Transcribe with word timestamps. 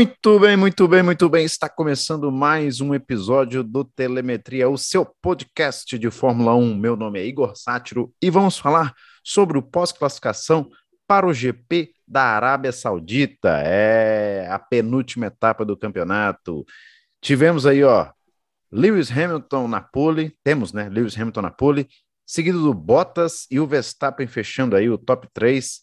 Muito 0.00 0.38
bem, 0.38 0.56
muito 0.56 0.88
bem, 0.88 1.02
muito 1.02 1.28
bem. 1.28 1.44
Está 1.44 1.68
começando 1.68 2.32
mais 2.32 2.80
um 2.80 2.94
episódio 2.94 3.62
do 3.62 3.84
Telemetria, 3.84 4.66
o 4.66 4.78
seu 4.78 5.04
podcast 5.04 5.98
de 5.98 6.10
Fórmula 6.10 6.54
1. 6.54 6.74
Meu 6.74 6.96
nome 6.96 7.20
é 7.20 7.26
Igor 7.26 7.54
Sátiro 7.54 8.10
e 8.22 8.30
vamos 8.30 8.58
falar 8.58 8.94
sobre 9.22 9.58
o 9.58 9.62
pós-classificação 9.62 10.70
para 11.06 11.26
o 11.26 11.34
GP 11.34 11.92
da 12.08 12.22
Arábia 12.22 12.72
Saudita. 12.72 13.60
É 13.62 14.48
a 14.50 14.58
penúltima 14.58 15.26
etapa 15.26 15.66
do 15.66 15.76
campeonato. 15.76 16.64
Tivemos 17.20 17.66
aí, 17.66 17.84
ó, 17.84 18.10
Lewis 18.72 19.10
Hamilton 19.10 19.68
na 19.68 19.82
pole, 19.82 20.34
temos, 20.42 20.72
né? 20.72 20.88
Lewis 20.88 21.14
Hamilton 21.14 21.42
na 21.42 21.50
pole, 21.50 21.86
seguido 22.24 22.62
do 22.62 22.72
Bottas 22.72 23.46
e 23.50 23.60
o 23.60 23.66
Verstappen 23.66 24.26
fechando 24.26 24.74
aí 24.74 24.88
o 24.88 24.96
top 24.96 25.28
3. 25.34 25.82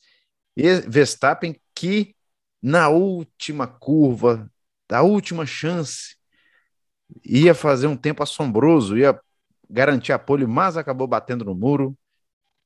E 0.58 0.82
Verstappen 0.88 1.56
que 1.76 2.17
na 2.62 2.90
última 2.90 3.68
curva, 3.68 4.50
da 4.88 5.02
última 5.02 5.46
chance, 5.46 6.16
ia 7.24 7.54
fazer 7.54 7.88
um 7.88 7.98
tempo 7.98 8.24
assombroso, 8.24 8.98
ia 8.98 9.20
garantir 9.70 10.12
a 10.14 10.20
pole, 10.20 10.46
mas 10.46 10.78
acabou 10.78 11.08
batendo 11.08 11.46
no 11.46 11.56
muro, 11.56 11.98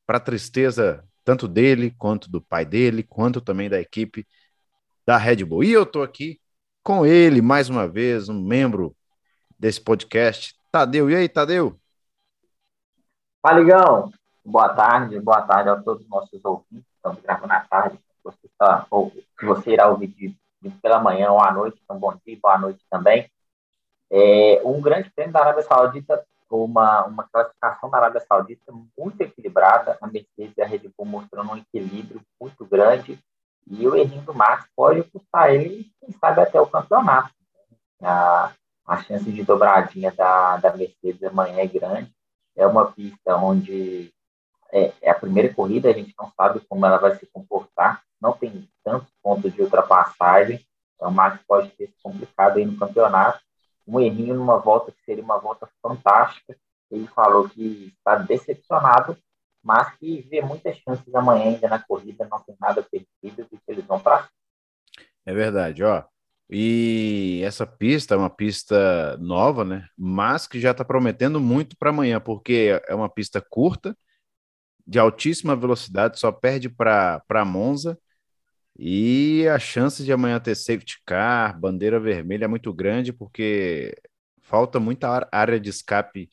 para 0.06 0.20
tristeza 0.20 1.06
tanto 1.24 1.48
dele, 1.48 1.92
quanto 1.98 2.30
do 2.30 2.42
pai 2.42 2.66
dele, 2.66 3.04
quanto 3.04 3.40
também 3.40 3.70
da 3.70 3.80
equipe 3.80 4.28
da 5.06 5.18
Red 5.18 5.44
Bull. 5.46 5.64
E 5.64 5.72
eu 5.72 5.84
estou 5.84 6.04
aqui 6.04 6.40
com 6.84 7.06
ele, 7.06 7.42
mais 7.42 7.70
uma 7.70 7.88
vez, 7.88 8.28
um 8.28 8.42
membro 8.42 8.96
desse 9.58 9.80
podcast, 9.80 10.56
Tadeu. 10.72 11.10
E 11.10 11.16
aí, 11.16 11.30
Tadeu? 11.30 11.80
Fala, 13.42 13.60
Ligão. 13.60 14.12
Boa 14.44 14.70
tarde, 14.70 15.20
boa 15.20 15.42
tarde 15.44 15.70
a 15.70 15.76
todos 15.76 16.04
os 16.04 16.10
nossos 16.10 16.44
ouvintes. 16.44 16.86
Estamos 16.96 17.22
gravando 17.22 17.54
à 17.54 17.60
tarde 17.62 18.00
você, 18.24 18.50
tá, 18.58 18.86
ou, 18.90 19.12
se 19.40 19.46
você 19.46 19.72
irá 19.72 19.90
ouvir 19.90 20.08
de, 20.08 20.36
de 20.62 20.70
pela 20.82 21.00
manhã 21.00 21.32
ou 21.32 21.42
à 21.42 21.52
noite, 21.52 21.80
então 21.84 22.00
bom 22.00 22.14
dia, 22.26 22.38
boa 22.42 22.58
noite 22.58 22.84
também. 22.90 23.30
É, 24.10 24.62
um 24.66 24.82
grande 24.82 25.10
prêmio 25.12 25.34
da 25.34 25.40
Arábia 25.40 25.64
Saudita, 25.64 26.26
uma, 26.50 27.06
uma 27.06 27.24
classificação 27.32 27.90
da 27.90 27.98
Arábia 27.98 28.22
Saudita 28.22 28.74
muito 28.98 29.22
equilibrada, 29.22 29.98
a 30.02 30.08
Mercedes 30.08 30.58
e 30.58 30.62
a 30.62 30.66
Red 30.66 30.92
Bull 30.98 31.06
mostrando 31.06 31.52
um 31.52 31.58
equilíbrio 31.58 32.22
muito 32.40 32.66
grande, 32.66 33.18
e 33.68 33.88
o 33.88 33.96
errinho 33.96 34.24
do 34.24 34.34
Max 34.34 34.68
pode 34.76 35.04
custar 35.04 35.54
ele, 35.54 35.90
quem 36.00 36.12
sabe, 36.20 36.42
até 36.42 36.60
o 36.60 36.68
campeonato. 36.68 37.32
A, 38.02 38.52
a 38.86 38.98
chance 39.04 39.32
de 39.32 39.44
dobradinha 39.44 40.12
da, 40.12 40.58
da 40.58 40.76
Mercedes 40.76 41.24
amanhã 41.24 41.60
é 41.60 41.68
grande, 41.68 42.12
é 42.56 42.68
uma 42.68 42.92
pista 42.92 43.38
onde 43.38 44.12
é, 44.72 44.94
é, 45.02 45.10
a 45.10 45.16
primeira 45.16 45.54
corrida, 45.54 45.90
a 45.90 45.94
gente 45.94 46.14
não 46.18 46.32
sabe 46.36 46.62
como 46.68 46.86
ela 46.86 46.98
vai 46.98 47.16
se 47.16 47.26
comportar, 47.28 48.02
não 48.22 48.34
tem 48.34 48.70
tantos 48.84 49.10
pontos 49.22 49.54
de 49.54 49.62
ultrapassagem, 49.62 50.66
então 50.96 51.10
o 51.10 51.14
Max 51.14 51.40
pode 51.48 51.70
ter 51.72 51.88
se 51.88 51.96
complicado 52.02 52.58
aí 52.58 52.66
no 52.66 52.78
campeonato. 52.78 53.40
Um 53.88 54.00
errinho 54.00 54.36
numa 54.36 54.58
volta 54.58 54.92
que 54.92 55.04
seria 55.04 55.24
uma 55.24 55.40
volta 55.40 55.68
fantástica, 55.82 56.56
ele 56.90 57.08
falou 57.08 57.50
que 57.50 57.94
está 57.98 58.16
decepcionado, 58.16 59.18
mas 59.64 59.96
que 59.98 60.22
vê 60.30 60.42
muitas 60.42 60.78
chances 60.78 61.14
amanhã 61.14 61.46
ainda 61.46 61.68
na 61.68 61.80
corrida, 61.80 62.28
não 62.30 62.40
tem 62.40 62.56
nada 62.60 62.84
perdido 62.84 63.48
e 63.52 63.58
que 63.58 63.64
eles 63.68 63.86
vão 63.86 64.00
para 64.00 64.28
É 65.26 65.34
verdade, 65.34 65.84
ó. 65.84 66.04
E 66.54 67.42
essa 67.46 67.66
pista 67.66 68.14
é 68.14 68.18
uma 68.18 68.30
pista 68.30 69.16
nova, 69.18 69.64
né? 69.64 69.88
Mas 69.98 70.48
que 70.48 70.60
já 70.60 70.72
está 70.72 70.84
prometendo 70.84 71.40
muito 71.40 71.78
para 71.78 71.92
amanhã, 71.92 72.20
porque 72.20 72.81
é 72.88 72.94
uma 72.94 73.08
pista 73.08 73.40
curta, 73.42 73.96
de 74.86 75.00
altíssima 75.00 75.56
velocidade, 75.56 76.19
só 76.19 76.31
perde 76.31 76.69
para 76.69 77.46
Monza. 77.46 77.97
E 78.78 79.47
a 79.47 79.59
chance 79.59 80.03
de 80.03 80.12
amanhã 80.12 80.40
ter 80.40 80.56
safety 80.56 81.02
car, 81.06 81.59
bandeira 81.59 82.00
vermelha 82.00 82.46
é 82.46 82.47
muito 82.47 82.74
grande, 82.74 83.14
porque 83.14 83.96
falta 84.42 84.80
muita 84.80 85.28
área 85.31 85.59
de 85.59 85.69
escape 85.69 86.30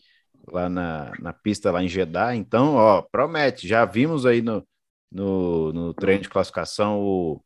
lá 0.53 0.69
na, 0.69 1.13
na 1.21 1.33
pista, 1.33 1.71
lá 1.71 1.83
em 1.83 1.89
Jeddah. 1.89 2.35
Então, 2.35 2.75
ó, 2.75 3.03
promete. 3.03 3.69
Já 3.69 3.85
vimos 3.85 4.27
aí 4.27 4.43
no, 4.43 4.67
no, 5.11 5.73
no 5.73 5.95
treino 5.95 6.23
de 6.23 6.29
classificação 6.29 7.01
o, 7.01 7.45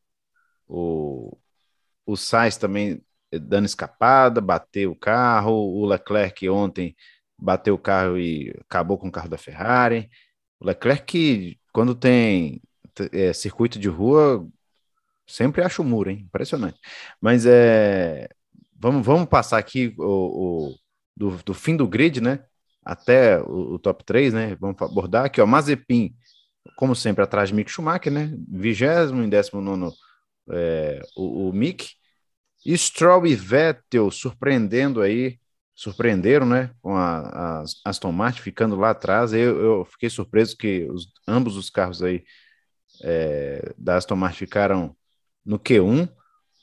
o, 0.68 1.36
o 2.06 2.16
Sainz 2.16 2.56
também 2.56 3.02
dando 3.32 3.66
escapada, 3.66 4.40
bateu 4.40 4.92
o 4.92 4.98
carro. 4.98 5.52
O 5.52 5.86
Leclerc 5.86 6.48
ontem 6.48 6.94
bateu 7.38 7.74
o 7.74 7.78
carro 7.78 8.18
e 8.18 8.54
acabou 8.60 8.98
com 8.98 9.08
o 9.08 9.12
carro 9.12 9.28
da 9.28 9.38
Ferrari. 9.38 10.08
O 10.62 10.66
Leclerc, 10.66 11.58
quando 11.72 11.92
tem 11.92 12.62
é, 13.12 13.32
circuito 13.32 13.80
de 13.80 13.88
rua, 13.88 14.48
sempre 15.26 15.60
acha 15.60 15.82
o 15.82 15.84
muro, 15.84 16.08
hein? 16.08 16.22
Impressionante. 16.24 16.78
Mas 17.20 17.44
é, 17.46 18.28
vamos, 18.78 19.04
vamos 19.04 19.28
passar 19.28 19.58
aqui 19.58 19.92
o, 19.98 20.04
o 20.70 20.76
do, 21.16 21.36
do, 21.44 21.52
fim 21.52 21.76
do 21.76 21.88
grid, 21.88 22.20
né? 22.20 22.44
Até 22.84 23.40
o, 23.40 23.74
o, 23.74 23.78
top 23.78 24.04
3, 24.04 24.32
né? 24.32 24.56
Vamos 24.60 24.80
abordar 24.80 25.24
aqui, 25.24 25.40
ó. 25.40 25.46
Mazepin, 25.46 26.14
como 26.76 26.94
sempre, 26.94 27.24
atrás 27.24 27.48
de 27.48 27.56
Mick 27.56 27.68
Schumacher, 27.68 28.12
né? 28.12 28.32
Vigésimo 28.48 29.20
em 29.20 29.28
décimo 29.28 29.60
nono 29.60 29.92
é, 30.48 31.02
o, 31.16 31.48
o 31.48 31.52
Mick. 31.52 31.90
Stroll 32.64 33.26
e 33.26 33.34
Vettel 33.34 34.08
surpreendendo 34.12 35.02
aí 35.02 35.40
surpreenderam, 35.74 36.46
né? 36.46 36.70
Com 36.80 36.96
a, 36.96 37.60
a 37.60 37.64
Aston 37.84 38.12
Martin 38.12 38.42
ficando 38.42 38.76
lá 38.76 38.90
atrás. 38.90 39.32
Eu, 39.32 39.60
eu 39.60 39.84
fiquei 39.84 40.10
surpreso 40.10 40.56
que 40.56 40.84
os, 40.90 41.12
ambos 41.26 41.56
os 41.56 41.70
carros 41.70 42.02
aí 42.02 42.24
é, 43.02 43.72
da 43.76 43.96
Aston 43.96 44.16
Martin 44.16 44.38
ficaram 44.38 44.96
no 45.44 45.58
Q1. 45.58 46.08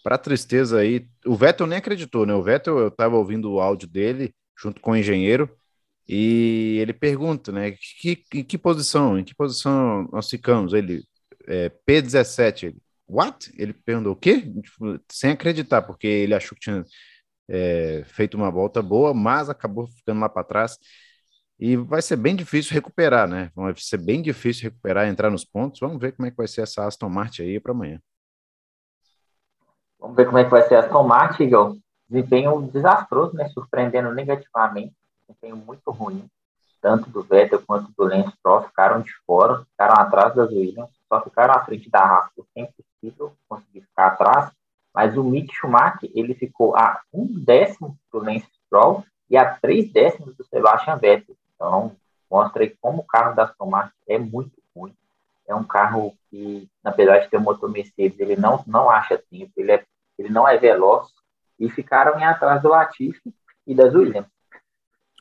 Para 0.03 0.17
tristeza 0.17 0.79
aí, 0.79 1.07
o 1.25 1.35
Vettel 1.35 1.67
nem 1.67 1.77
acreditou, 1.77 2.25
né? 2.25 2.33
O 2.33 2.43
Vettel, 2.43 2.77
eu 2.79 2.87
estava 2.87 3.17
ouvindo 3.17 3.51
o 3.51 3.59
áudio 3.59 3.87
dele 3.87 4.33
junto 4.57 4.81
com 4.81 4.91
o 4.91 4.95
engenheiro 4.95 5.49
e 6.07 6.77
ele 6.81 6.93
pergunta, 6.93 7.51
né? 7.51 7.71
Que, 8.01 8.23
em 8.33 8.43
que 8.43 8.57
posição? 8.57 9.19
Em 9.19 9.23
que 9.23 9.35
posição 9.35 10.07
nós 10.11 10.29
ficamos? 10.29 10.73
Ele 10.73 11.03
é, 11.47 11.69
P17. 11.87 12.63
Ele, 12.67 12.77
What? 13.09 13.51
Ele 13.57 13.73
perguntou 13.73 14.13
o 14.13 14.15
quê? 14.15 14.41
Tipo, 14.41 14.99
sem 15.11 15.31
acreditar, 15.31 15.81
porque 15.81 16.05
ele 16.07 16.35
achou 16.35 16.55
que 16.55 16.61
tinha 16.61 16.85
é, 17.49 18.03
feito 18.05 18.37
uma 18.37 18.51
volta 18.51 18.81
boa, 18.81 19.13
mas 19.13 19.49
acabou 19.49 19.87
ficando 19.87 20.21
lá 20.21 20.29
para 20.29 20.43
trás. 20.43 20.77
E 21.59 21.75
vai 21.75 22.01
ser 22.01 22.15
bem 22.15 22.35
difícil 22.35 22.73
recuperar, 22.73 23.27
né? 23.27 23.51
Vai 23.55 23.73
ser 23.75 23.97
bem 23.97 24.21
difícil 24.21 24.69
recuperar, 24.69 25.07
entrar 25.07 25.29
nos 25.29 25.43
pontos. 25.43 25.79
Vamos 25.79 25.99
ver 25.99 26.13
como 26.13 26.27
é 26.27 26.31
que 26.31 26.37
vai 26.37 26.47
ser 26.47 26.61
essa 26.61 26.85
Aston 26.85 27.09
Martin 27.09 27.41
aí 27.41 27.59
para 27.59 27.73
amanhã. 27.73 27.99
Vamos 29.99 30.15
ver 30.15 30.25
como 30.25 30.37
é 30.37 30.45
que 30.45 30.51
vai 30.51 30.65
ser 30.67 30.75
a 30.75 30.79
Aston 30.81 31.03
Martin, 31.03 31.43
Igor. 31.43 31.77
Desempenho 32.07 32.61
desastroso, 32.71 33.35
né? 33.35 33.49
Surpreendendo 33.49 34.13
negativamente. 34.13 34.95
Desempenho 35.27 35.57
muito 35.57 35.91
ruim. 35.91 36.25
Tanto 36.81 37.09
do 37.09 37.21
Vettel 37.23 37.61
quanto 37.67 37.91
do 37.91 38.03
Lance 38.05 38.31
Stroll 38.37 38.63
ficaram 38.63 39.01
de 39.01 39.11
fora, 39.27 39.65
ficaram 39.65 40.01
atrás 40.01 40.33
das 40.33 40.49
Williams, 40.49 40.89
só 41.09 41.21
ficaram 41.21 41.53
à 41.53 41.65
frente 41.65 41.89
da 41.89 41.99
Haas 41.99 42.29
por 42.33 42.45
sempre 42.53 42.73
possível 43.01 43.33
conseguir 43.49 43.81
ficar 43.81 44.07
atrás 44.07 44.53
mas 44.93 45.17
o 45.17 45.23
Mick 45.23 45.53
Schumacher 45.53 46.09
ele 46.13 46.33
ficou 46.33 46.75
a 46.75 47.01
um 47.13 47.25
décimo 47.27 47.97
do 48.11 48.19
Lance 48.19 48.47
Stroll 48.65 49.03
e 49.29 49.37
a 49.37 49.45
três 49.45 49.91
décimos 49.91 50.35
do 50.35 50.43
Sebastian 50.43 50.97
Vettel. 50.97 51.35
Então, 51.55 51.95
mostra 52.29 52.63
aí 52.63 52.75
como 52.81 53.01
o 53.01 53.05
carro 53.05 53.35
da 53.35 53.43
Aston 53.43 53.67
Martin 53.67 53.95
é 54.07 54.17
muito 54.17 54.51
ruim. 54.75 54.93
É 55.47 55.53
um 55.53 55.63
carro 55.63 56.15
que, 56.29 56.67
apesar 56.83 57.19
de 57.19 57.29
ter 57.29 57.37
um 57.37 57.41
motor 57.41 57.69
Mercedes, 57.69 58.19
ele 58.19 58.35
não, 58.35 58.63
não 58.67 58.89
acha 58.89 59.17
tempo, 59.29 59.51
ele, 59.57 59.71
é, 59.71 59.85
ele 60.17 60.29
não 60.29 60.47
é 60.47 60.57
veloz. 60.57 61.07
E 61.59 61.69
ficaram 61.69 62.17
em 62.19 62.23
atrás 62.23 62.61
do 62.61 62.69
Latifi 62.69 63.33
e 63.67 63.75
das 63.75 63.93
Williams. 63.93 64.27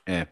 É. 0.06 0.28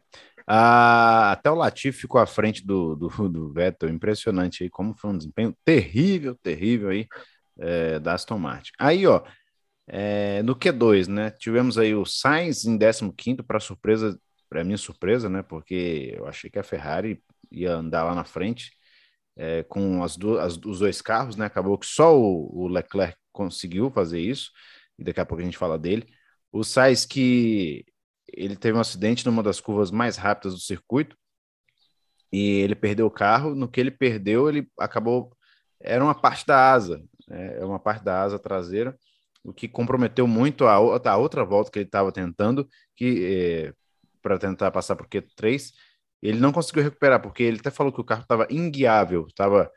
Ah, 0.47 1.33
até 1.33 1.51
o 1.51 1.57
Latifi 1.57 2.03
ficou 2.03 2.21
à 2.21 2.27
frente 2.27 2.65
do, 2.65 2.95
do, 2.95 3.09
do 3.29 3.53
Vettel. 3.53 3.89
Impressionante 3.89 4.63
aí, 4.63 4.71
como 4.71 4.95
foi 4.95 5.11
um 5.11 5.19
desempenho 5.19 5.55
terrível, 5.65 6.37
terrível 6.37 6.91
aí 6.91 7.09
é, 7.59 7.99
da 7.99 8.15
Aston 8.15 8.39
Martin. 8.39 8.73
Aí, 8.79 9.07
ó, 9.07 9.23
é, 9.87 10.43
no 10.43 10.57
Q2, 10.57 11.09
né? 11.09 11.31
Tivemos 11.31 11.79
aí 11.79 11.95
o 11.95 12.05
Sainz 12.05 12.65
em 12.65 12.79
15 12.79 13.43
para 13.43 13.61
surpresa, 13.61 14.19
para 14.49 14.65
minha 14.65 14.79
surpresa, 14.79 15.29
né? 15.29 15.43
Porque 15.43 16.15
eu 16.17 16.27
achei 16.27 16.51
que 16.51 16.59
a 16.59 16.63
Ferrari 16.63 17.23
ia 17.51 17.75
andar 17.75 18.05
lá 18.05 18.15
na 18.15 18.25
frente 18.25 18.73
é, 19.37 19.63
com 19.65 20.03
as 20.03 20.17
do, 20.17 20.39
as, 20.39 20.57
os 20.57 20.81
dois 20.81 21.01
carros, 21.03 21.37
né? 21.37 21.47
Acabou 21.47 21.79
que 21.79 21.87
só 21.87 22.19
o, 22.19 22.65
o, 22.65 22.69
Leclerc 22.69 23.17
conseguiu 23.33 23.91
fazer 23.91 24.21
isso, 24.21 24.51
e 24.99 25.05
daqui 25.05 25.21
a 25.21 25.27
pouco 25.27 25.43
a 25.43 25.45
gente 25.45 25.59
fala 25.59 25.79
dele. 25.79 26.07
O 26.53 26.65
Sainz 26.65 27.05
que 27.07 27.85
ele 28.29 28.57
teve 28.57 28.77
um 28.77 28.81
acidente 28.81 29.25
numa 29.27 29.43
das 29.43 29.61
curvas 29.61 29.91
mais 29.91 30.17
rápidas 30.17 30.55
do 30.55 30.61
circuito 30.61 31.17
e 32.33 32.61
ele 32.61 32.75
perdeu 32.75 33.07
o 33.07 33.11
carro. 33.11 33.55
No 33.55 33.69
que 33.69 33.81
ele 33.81 33.91
perdeu, 33.91 34.49
ele 34.49 34.69
acabou 34.79 35.37
era 35.81 36.03
uma 36.03 36.15
parte 36.15 36.47
da 36.47 36.73
asa? 36.73 37.03
É 37.31 37.65
uma 37.65 37.79
parte 37.79 38.05
da 38.05 38.23
asa 38.23 38.39
traseira, 38.39 38.97
o 39.45 39.53
que 39.53 39.69
comprometeu 39.69 40.27
muito 40.27 40.67
a, 40.67 40.75
a 40.75 41.17
outra 41.17 41.45
volta 41.45 41.71
que 41.71 41.79
ele 41.79 41.87
estava 41.87 42.13
tentando, 42.13 42.69
que 42.97 43.71
é, 43.71 43.75
para 44.23 44.39
tentar 44.39 44.71
passar 44.71 44.97
por 44.97 45.07
Q3, 45.09 45.73
ele 46.23 46.41
não 46.41 46.53
conseguiu 46.53 46.83
recuperar, 46.83 47.21
porque 47.23 47.43
ele 47.43 47.59
até 47.61 47.71
falou 47.71 47.93
que 47.93 48.01
o 48.01 48.05
carro 48.05 48.23
estava 48.23 48.47
inguiável, 48.51 49.27
estava 49.29 49.71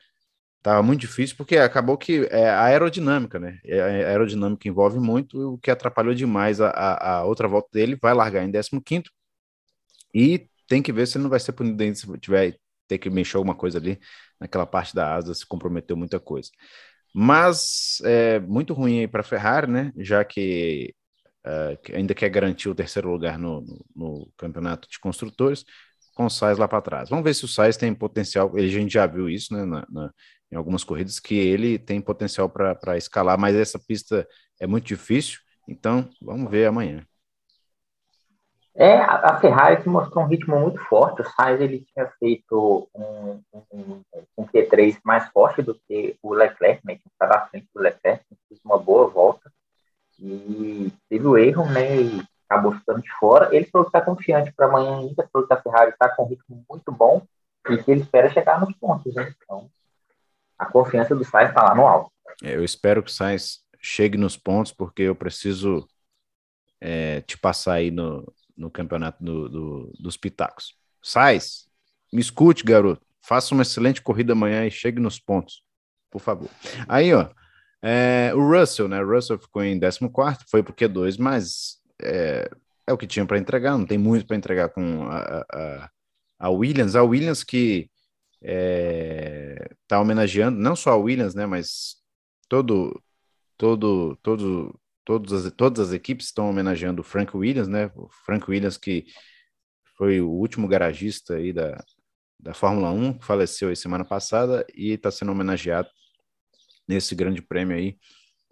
Tava 0.61 0.83
muito 0.83 1.01
difícil 1.01 1.37
porque 1.37 1.57
acabou 1.57 1.97
que 1.97 2.27
é 2.29 2.49
a 2.49 2.63
aerodinâmica, 2.65 3.39
né? 3.39 3.59
É, 3.63 3.79
a 3.81 4.09
aerodinâmica 4.09 4.67
envolve 4.67 4.99
muito, 4.99 5.53
o 5.53 5.57
que 5.57 5.71
atrapalhou 5.71 6.13
demais 6.13 6.59
a, 6.59 6.69
a, 6.69 7.17
a 7.19 7.23
outra 7.23 7.47
volta 7.47 7.69
dele. 7.71 7.97
Vai 8.01 8.13
largar 8.13 8.43
em 8.43 8.51
15 8.51 9.03
e 10.13 10.49
tem 10.67 10.81
que 10.81 10.91
ver 10.91 11.07
se 11.07 11.17
ele 11.17 11.23
não 11.23 11.29
vai 11.29 11.39
ser 11.39 11.53
punido 11.53 11.81
ainda 11.81 11.95
se 11.95 12.05
tiver 12.19 12.57
ter 12.87 12.97
que 12.97 13.09
mexer 13.09 13.37
alguma 13.37 13.55
coisa 13.55 13.77
ali 13.77 13.99
naquela 14.39 14.65
parte 14.65 14.95
da 14.95 15.13
asa, 15.15 15.33
se 15.33 15.45
comprometeu 15.45 15.95
muita 15.95 16.19
coisa. 16.19 16.49
Mas 17.13 17.99
é 18.03 18.39
muito 18.39 18.73
ruim 18.73 18.99
aí 18.99 19.07
para 19.07 19.21
a 19.21 19.23
Ferrari, 19.23 19.71
né? 19.71 19.91
Já 19.97 20.23
que, 20.23 20.93
uh, 21.45 21.95
ainda 21.95 22.13
quer 22.13 22.29
garantir 22.29 22.69
o 22.69 22.75
terceiro 22.75 23.11
lugar 23.11 23.37
no, 23.37 23.61
no, 23.61 23.85
no 23.95 24.31
campeonato 24.37 24.87
de 24.89 24.99
construtores, 24.99 25.65
com 26.13 26.25
o 26.25 26.29
Sainz 26.29 26.57
lá 26.57 26.67
para 26.67 26.81
trás. 26.81 27.09
Vamos 27.09 27.23
ver 27.23 27.33
se 27.33 27.45
o 27.45 27.47
Sainz 27.47 27.77
tem 27.77 27.93
potencial. 27.93 28.51
A 28.55 28.67
gente 28.67 28.93
já 28.93 29.07
viu 29.07 29.29
isso, 29.29 29.53
né? 29.53 29.65
Na, 29.65 29.85
na, 29.89 30.11
em 30.51 30.55
algumas 30.55 30.83
corridas, 30.83 31.19
que 31.19 31.35
ele 31.35 31.77
tem 31.77 32.01
potencial 32.01 32.49
para 32.49 32.97
escalar, 32.97 33.37
mas 33.37 33.55
essa 33.55 33.79
pista 33.79 34.27
é 34.59 34.67
muito 34.67 34.85
difícil. 34.85 35.39
Então, 35.67 36.09
vamos 36.21 36.49
ver 36.49 36.65
amanhã. 36.67 37.05
É, 38.81 39.01
a 39.01 39.37
Ferrari 39.41 39.87
mostrou 39.89 40.23
um 40.23 40.27
ritmo 40.27 40.57
muito 40.57 40.79
forte. 40.85 41.21
O 41.21 41.25
Sainz 41.25 41.59
ele 41.59 41.85
tinha 41.93 42.07
feito 42.17 42.89
um, 42.95 43.41
um, 43.73 44.01
um 44.37 44.45
Q3 44.45 44.97
mais 45.03 45.27
forte 45.31 45.61
do 45.61 45.75
que 45.85 46.17
o 46.23 46.33
Leclerc, 46.33 46.79
né, 46.85 46.95
que 46.95 47.09
estava 47.11 47.33
à 47.33 47.47
frente 47.47 47.67
do 47.75 47.81
Leclerc, 47.81 48.23
fez 48.47 48.61
uma 48.63 48.77
boa 48.77 49.09
volta 49.09 49.51
e 50.17 50.93
teve 51.09 51.27
o 51.27 51.37
erro, 51.37 51.65
né, 51.69 52.01
e 52.01 52.23
acabou 52.49 52.71
ficando 52.71 53.01
de 53.01 53.11
fora. 53.19 53.53
Ele 53.53 53.65
falou 53.65 53.83
que 53.83 53.89
está 53.89 53.99
confiante 53.99 54.53
para 54.53 54.67
amanhã 54.67 54.99
ainda, 54.99 55.27
falou 55.33 55.45
que 55.45 55.53
a 55.53 55.61
Ferrari 55.61 55.91
está 55.91 56.07
com 56.07 56.23
um 56.23 56.27
ritmo 56.27 56.63
muito 56.69 56.89
bom 56.89 57.21
e 57.69 57.83
que 57.83 57.91
ele 57.91 58.03
espera 58.03 58.29
chegar 58.29 58.61
nos 58.61 58.73
pontos. 58.77 59.13
Né? 59.13 59.33
Então, 59.43 59.69
a 60.57 60.65
confiança 60.65 61.13
do 61.13 61.25
Sainz 61.25 61.49
está 61.49 61.63
lá 61.63 61.75
no 61.75 61.85
alto. 61.85 62.11
É, 62.41 62.55
eu 62.55 62.63
espero 62.63 63.03
que 63.03 63.11
o 63.11 63.13
Sainz 63.13 63.59
chegue 63.77 64.17
nos 64.17 64.37
pontos, 64.37 64.71
porque 64.71 65.01
eu 65.01 65.15
preciso 65.15 65.85
é, 66.79 67.19
te 67.21 67.37
passar 67.37 67.73
aí 67.73 67.91
no, 67.91 68.25
no 68.59 68.69
campeonato 68.69 69.23
do, 69.23 69.49
do, 69.49 69.93
dos 69.99 70.17
pitacos. 70.17 70.75
Sais, 71.01 71.67
me 72.11 72.19
escute, 72.19 72.63
garoto. 72.63 73.05
Faça 73.21 73.53
uma 73.53 73.63
excelente 73.63 74.01
corrida 74.01 74.33
amanhã 74.33 74.65
e 74.65 74.71
chegue 74.71 74.99
nos 74.99 75.19
pontos, 75.19 75.63
por 76.11 76.19
favor. 76.19 76.49
Aí, 76.87 77.13
ó, 77.13 77.29
é, 77.81 78.31
o 78.35 78.39
Russell, 78.39 78.87
né? 78.87 79.01
O 79.01 79.09
Russell 79.09 79.39
ficou 79.39 79.63
em 79.63 79.79
14, 79.79 80.45
foi 80.49 80.61
pro 80.61 80.73
Q2, 80.73 81.17
mas 81.17 81.77
é, 82.01 82.49
é 82.85 82.93
o 82.93 82.97
que 82.97 83.07
tinha 83.07 83.25
para 83.25 83.37
entregar, 83.37 83.77
não 83.77 83.85
tem 83.85 83.97
muito 83.97 84.25
para 84.25 84.35
entregar 84.35 84.69
com 84.69 85.03
a, 85.03 85.45
a, 85.51 85.89
a, 86.39 86.49
Williams. 86.49 86.95
A 86.95 87.03
Williams 87.03 87.43
que 87.43 87.89
é, 88.41 89.69
tá 89.87 89.99
homenageando 89.99 90.59
não 90.59 90.75
só 90.75 90.91
a 90.91 90.97
Williams, 90.97 91.35
né? 91.35 91.45
Mas 91.45 91.97
todo, 92.49 93.01
todo, 93.57 94.17
todo 94.21 94.77
todas 95.09 95.43
as, 95.43 95.51
todas 95.53 95.87
as 95.87 95.91
equipes 95.91 96.27
estão 96.27 96.47
homenageando 96.47 97.01
o 97.01 97.03
Frank 97.03 97.35
Williams, 97.35 97.67
né? 97.67 97.89
O 97.95 98.07
Frank 98.27 98.47
Williams 98.47 98.77
que 98.77 99.07
foi 99.97 100.21
o 100.21 100.29
último 100.29 100.67
garagista 100.67 101.33
aí 101.33 101.51
da, 101.51 101.83
da 102.39 102.53
Fórmula 102.53 102.91
1, 102.91 103.17
que 103.17 103.25
faleceu 103.25 103.69
aí 103.69 103.75
semana 103.75 104.05
passada 104.05 104.63
e 104.75 104.91
está 104.91 105.09
sendo 105.09 105.31
homenageado 105.31 105.89
nesse 106.87 107.15
grande 107.15 107.41
prêmio 107.41 107.75
aí. 107.75 107.97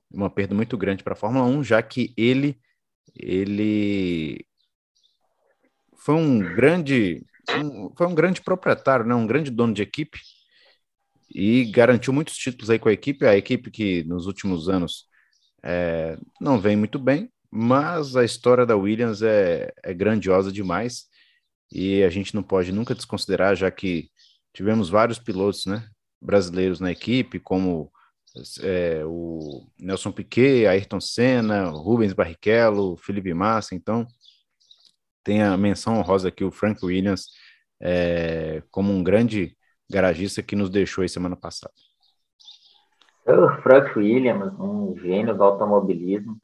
Uma 0.10 0.32
perda 0.32 0.56
muito 0.56 0.76
grande 0.76 1.04
para 1.04 1.14
a 1.14 1.16
Fórmula 1.16 1.46
1, 1.46 1.64
já 1.64 1.80
que 1.84 2.12
ele 2.18 2.60
ele 3.16 4.44
foi 5.96 6.16
um 6.16 6.40
grande 6.40 7.24
um, 7.52 7.94
foi 7.96 8.08
um 8.08 8.16
grande 8.16 8.42
proprietário, 8.42 9.06
né? 9.06 9.14
um 9.14 9.28
grande 9.28 9.52
dono 9.52 9.76
de 9.76 9.84
equipe 9.84 10.20
e 11.30 11.66
garantiu 11.66 12.12
muitos 12.12 12.36
títulos 12.36 12.72
aí 12.72 12.80
com 12.80 12.90
a 12.90 12.94
equipe, 12.94 13.28
a 13.28 13.38
equipe 13.38 13.70
que 13.70 14.04
nos 14.06 14.26
últimos 14.26 14.68
anos 14.70 15.07
é, 15.70 16.18
não 16.40 16.58
vem 16.58 16.78
muito 16.78 16.98
bem, 16.98 17.30
mas 17.52 18.16
a 18.16 18.24
história 18.24 18.66
da 18.66 18.78
Williams 18.78 19.22
é, 19.22 19.74
é 19.84 19.94
grandiosa 19.94 20.50
demais 20.50 21.08
e 21.70 22.04
a 22.04 22.10
gente 22.10 22.34
não 22.34 22.42
pode 22.42 22.72
nunca 22.72 22.96
desconsiderar, 22.96 23.54
já 23.54 23.70
que 23.70 24.10
tivemos 24.54 24.88
vários 24.90 25.20
pilotos 25.20 25.66
né, 25.66 25.86
brasileiros 26.22 26.80
na 26.80 26.90
equipe, 26.90 27.38
como 27.38 27.92
é, 28.62 29.04
o 29.06 29.68
Nelson 29.78 30.14
Piquet, 30.14 30.68
Ayrton 30.68 31.02
Senna, 31.02 31.66
Rubens 31.66 32.14
Barrichello, 32.14 32.96
Felipe 32.96 33.34
Massa, 33.34 33.76
então 33.76 34.08
tem 35.22 35.44
a 35.44 35.58
menção 35.58 35.98
honrosa 35.98 36.30
aqui 36.30 36.46
o 36.46 36.52
Frank 36.52 36.86
Williams 36.86 37.26
é, 37.82 38.64
como 38.72 38.94
um 38.94 39.04
grande 39.04 39.58
garagista 39.92 40.42
que 40.42 40.56
nos 40.56 40.70
deixou 40.70 41.02
aí 41.02 41.10
semana 41.10 41.36
passada. 41.36 41.74
O 43.28 43.50
Frank 43.62 43.98
Williams, 44.00 44.54
um 44.58 44.98
gênio 44.98 45.36
do 45.36 45.44
automobilismo. 45.44 46.38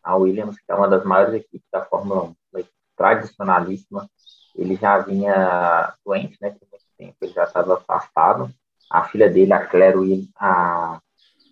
A 0.00 0.14
Williams, 0.14 0.56
que 0.56 0.70
é 0.70 0.74
uma 0.76 0.88
das 0.88 1.04
maiores 1.04 1.34
equipes 1.34 1.66
da 1.72 1.84
Fórmula 1.84 2.22
1, 2.22 2.64
tradicionalíssima. 2.96 4.08
Ele 4.54 4.76
já 4.76 4.98
vinha 4.98 5.92
doente, 6.06 6.38
né? 6.40 6.50
Por 6.50 6.68
muito 6.70 6.84
tempo, 6.96 7.16
ele 7.20 7.32
já 7.32 7.44
estava 7.44 7.74
afastado. 7.74 8.48
A 8.88 9.02
filha 9.04 9.28
dele, 9.28 9.52
a 9.52 9.66
Claire 9.66 9.96
Williams, 9.96 10.30
a, 10.36 11.00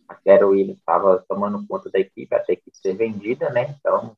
a 0.08 0.14
Claire 0.14 0.44
Williams 0.44 0.78
estava 0.78 1.24
tomando 1.28 1.66
conta 1.66 1.90
da 1.90 1.98
equipe 1.98 2.32
até 2.34 2.52
equipe 2.52 2.76
ser 2.76 2.94
vendida, 2.94 3.50
né? 3.50 3.74
Então, 3.80 4.16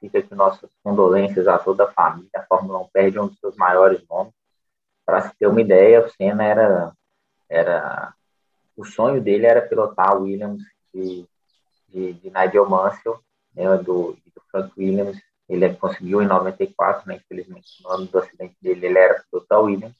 fica 0.00 0.20
aqui 0.20 0.34
nossas 0.34 0.70
condolências 0.82 1.46
a 1.46 1.58
toda 1.58 1.84
a 1.84 1.92
família. 1.92 2.30
A 2.34 2.46
Fórmula 2.46 2.78
1 2.80 2.88
perde 2.92 3.18
um 3.20 3.26
dos 3.28 3.38
seus 3.38 3.56
maiores 3.56 4.02
nomes. 4.08 4.32
Para 5.04 5.20
se 5.22 5.36
ter 5.38 5.46
uma 5.48 5.60
ideia, 5.60 6.04
o 6.04 6.08
Senna 6.10 6.44
era, 6.44 6.92
era 7.48 8.14
o 8.78 8.84
sonho 8.84 9.20
dele 9.20 9.44
era 9.44 9.60
pilotar 9.60 10.12
a 10.12 10.14
Williams 10.14 10.62
de, 10.94 11.26
de, 11.88 12.12
de 12.12 12.30
Nigel 12.30 12.68
Mansell, 12.68 13.18
né, 13.52 13.76
do, 13.78 14.12
do 14.12 14.42
Frank 14.52 14.72
Williams. 14.78 15.18
Ele 15.48 15.74
conseguiu 15.74 16.22
em 16.22 16.26
94, 16.26 17.08
né, 17.08 17.16
infelizmente, 17.16 17.66
no 17.82 17.90
ano 17.90 18.06
do 18.06 18.18
acidente 18.18 18.54
dele, 18.62 18.86
ele 18.86 18.98
era 18.98 19.24
pilotar 19.28 19.60
Williams, 19.60 19.96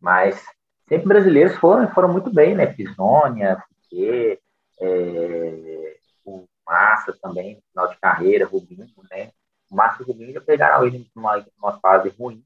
mas 0.00 0.42
sempre 0.88 1.08
brasileiros 1.08 1.54
foram, 1.56 1.86
foram 1.92 2.08
muito 2.08 2.32
bem, 2.32 2.54
né? 2.54 2.66
Pisônia, 2.66 3.62
Piquet, 3.90 4.40
é, 4.80 5.96
o 6.24 6.46
Massa 6.66 7.14
também, 7.20 7.62
final 7.72 7.88
de 7.88 7.98
carreira, 7.98 8.46
Rubinho, 8.46 8.86
né? 9.10 9.32
O 9.70 9.76
Massa 9.76 10.00
e 10.00 10.04
o 10.04 10.06
Rubinho 10.06 10.32
já 10.32 10.40
pegaram 10.40 10.76
a 10.76 10.78
Williams 10.78 11.10
numa, 11.14 11.44
numa 11.58 11.78
fase 11.80 12.08
ruim, 12.08 12.42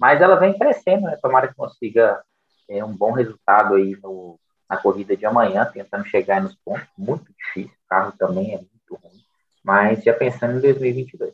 mas 0.00 0.20
ela 0.20 0.36
vem 0.36 0.58
crescendo, 0.58 1.02
né? 1.02 1.16
Tomara 1.22 1.46
que 1.46 1.54
consiga 1.54 2.20
é, 2.68 2.84
um 2.84 2.96
bom 2.96 3.12
resultado 3.12 3.74
aí 3.74 3.96
no, 4.02 4.40
na 4.70 4.76
corrida 4.76 5.16
de 5.16 5.26
amanhã, 5.26 5.64
tentando 5.64 6.06
chegar 6.06 6.40
nos 6.40 6.54
pontos. 6.54 6.86
Muito 6.96 7.24
difícil, 7.36 7.74
o 7.84 7.88
carro 7.88 8.12
também 8.16 8.54
é 8.54 8.58
muito 8.58 8.94
ruim, 8.94 9.20
mas 9.64 10.04
já 10.04 10.14
pensando 10.14 10.58
em 10.58 10.60
2022. 10.60 11.32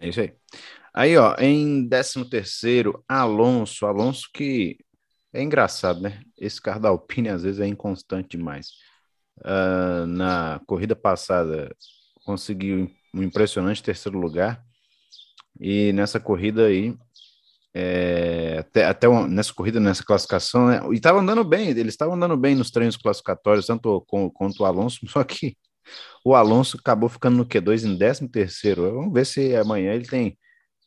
É 0.00 0.08
isso 0.08 0.20
aí. 0.20 0.32
Aí, 0.94 1.16
ó, 1.18 1.36
em 1.38 1.86
13 1.86 2.24
terceiro, 2.24 3.04
Alonso. 3.06 3.86
Alonso 3.86 4.28
que 4.32 4.78
é 5.32 5.42
engraçado, 5.42 6.00
né? 6.00 6.22
Esse 6.38 6.60
carro 6.60 6.80
da 6.80 6.88
Alpine 6.88 7.28
às 7.28 7.42
vezes 7.42 7.60
é 7.60 7.66
inconstante 7.66 8.36
demais. 8.36 8.70
Uh, 9.38 10.06
na 10.06 10.60
corrida 10.66 10.96
passada 10.96 11.74
conseguiu 12.24 12.90
um 13.14 13.22
impressionante 13.22 13.82
terceiro 13.82 14.18
lugar 14.18 14.62
e 15.58 15.92
nessa 15.92 16.20
corrida 16.20 16.66
aí 16.66 16.94
é, 17.74 18.58
até, 18.58 18.84
até 18.84 19.08
nessa 19.28 19.54
corrida, 19.54 19.78
nessa 19.78 20.04
classificação, 20.04 20.66
né? 20.66 20.80
e 20.90 20.96
estava 20.96 21.20
andando 21.20 21.44
bem, 21.44 21.68
eles 21.68 21.94
estavam 21.94 22.14
andando 22.14 22.36
bem 22.36 22.54
nos 22.54 22.70
treinos 22.70 22.96
classificatórios, 22.96 23.66
tanto 23.66 24.00
com, 24.08 24.30
quanto 24.30 24.62
o 24.62 24.66
Alonso, 24.66 25.00
só 25.08 25.22
que 25.22 25.56
o 26.24 26.34
Alonso 26.34 26.76
acabou 26.78 27.08
ficando 27.08 27.36
no 27.36 27.46
Q2 27.46 27.84
em 27.84 27.96
13 27.96 28.28
terceiro. 28.28 28.94
Vamos 28.94 29.12
ver 29.12 29.24
se 29.24 29.56
amanhã 29.56 29.92
ele 29.92 30.06
tem 30.06 30.38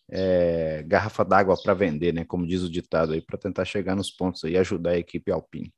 é, 0.09 0.83
garrafa 0.85 1.23
d'água 1.23 1.55
para 1.61 1.73
vender, 1.73 2.13
né? 2.13 2.23
Como 2.25 2.45
diz 2.45 2.61
o 2.61 2.71
ditado 2.71 3.19
para 3.25 3.39
tentar 3.39 3.65
chegar 3.65 3.95
nos 3.95 4.11
pontos 4.11 4.43
e 4.43 4.57
ajudar 4.57 4.91
a 4.91 4.97
equipe 4.97 5.31
Alpine. 5.31 5.73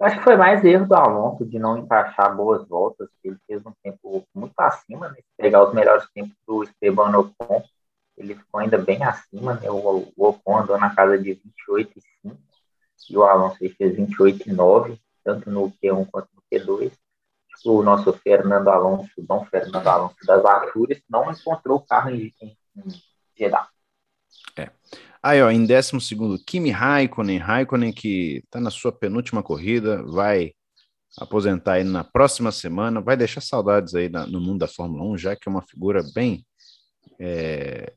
acho 0.00 0.18
que 0.18 0.24
foi 0.24 0.36
mais 0.36 0.64
erro 0.64 0.86
do 0.86 0.94
Alonso 0.94 1.46
de 1.46 1.58
não 1.58 1.78
encaixar 1.78 2.36
boas 2.36 2.66
voltas, 2.68 3.08
ele 3.22 3.36
fez 3.46 3.64
um 3.64 3.72
tempo 3.82 4.24
muito 4.34 4.54
acima, 4.58 5.08
né? 5.08 5.16
Pegar 5.36 5.66
os 5.66 5.74
melhores 5.74 6.06
tempos 6.12 6.36
do 6.46 6.62
Esteban 6.62 7.16
Ocon 7.16 7.62
ele 8.16 8.34
ficou 8.34 8.60
ainda 8.60 8.78
bem 8.78 9.02
acima, 9.02 9.54
né? 9.54 9.70
O, 9.70 10.12
o 10.16 10.28
Ocon 10.28 10.58
andou 10.58 10.78
na 10.78 10.94
casa 10.94 11.18
de 11.18 11.40
28,5 11.68 12.36
e 13.10 13.16
o 13.16 13.24
Alonso 13.24 13.58
fez 13.58 13.96
28,9, 13.96 14.98
tanto 15.24 15.50
no 15.50 15.70
Q1 15.70 16.08
quanto 16.10 16.28
no 16.34 16.42
Q2. 16.52 16.92
O 17.64 17.82
nosso 17.82 18.12
Fernando 18.12 18.68
Alonso, 18.68 19.10
Dom 19.18 19.44
Fernando 19.46 19.86
Alonso 19.86 20.16
das 20.26 20.44
Açúrias, 20.44 21.00
não 21.08 21.30
encontrou 21.30 21.78
o 21.78 21.86
carro 21.86 22.10
em, 22.10 22.32
em, 22.40 22.56
em 22.76 22.84
Jeddah. 23.38 23.68
É. 24.56 24.70
Aí, 25.22 25.42
ó, 25.42 25.50
em 25.50 25.64
12, 25.64 25.92
Kimi 26.46 26.70
Raikkonen. 26.70 27.38
Raikkonen, 27.38 27.92
que 27.92 28.42
está 28.44 28.60
na 28.60 28.70
sua 28.70 28.92
penúltima 28.92 29.42
corrida, 29.42 30.02
vai 30.02 30.52
aposentar 31.18 31.74
aí 31.74 31.84
na 31.84 32.04
próxima 32.04 32.52
semana, 32.52 33.00
vai 33.00 33.16
deixar 33.16 33.40
saudades 33.40 33.94
aí 33.94 34.08
na, 34.08 34.26
no 34.26 34.40
mundo 34.40 34.58
da 34.58 34.68
Fórmula 34.68 35.04
1, 35.14 35.18
já 35.18 35.36
que 35.36 35.48
é 35.48 35.50
uma 35.50 35.62
figura 35.62 36.02
bem 36.14 36.44
é, 37.24 37.92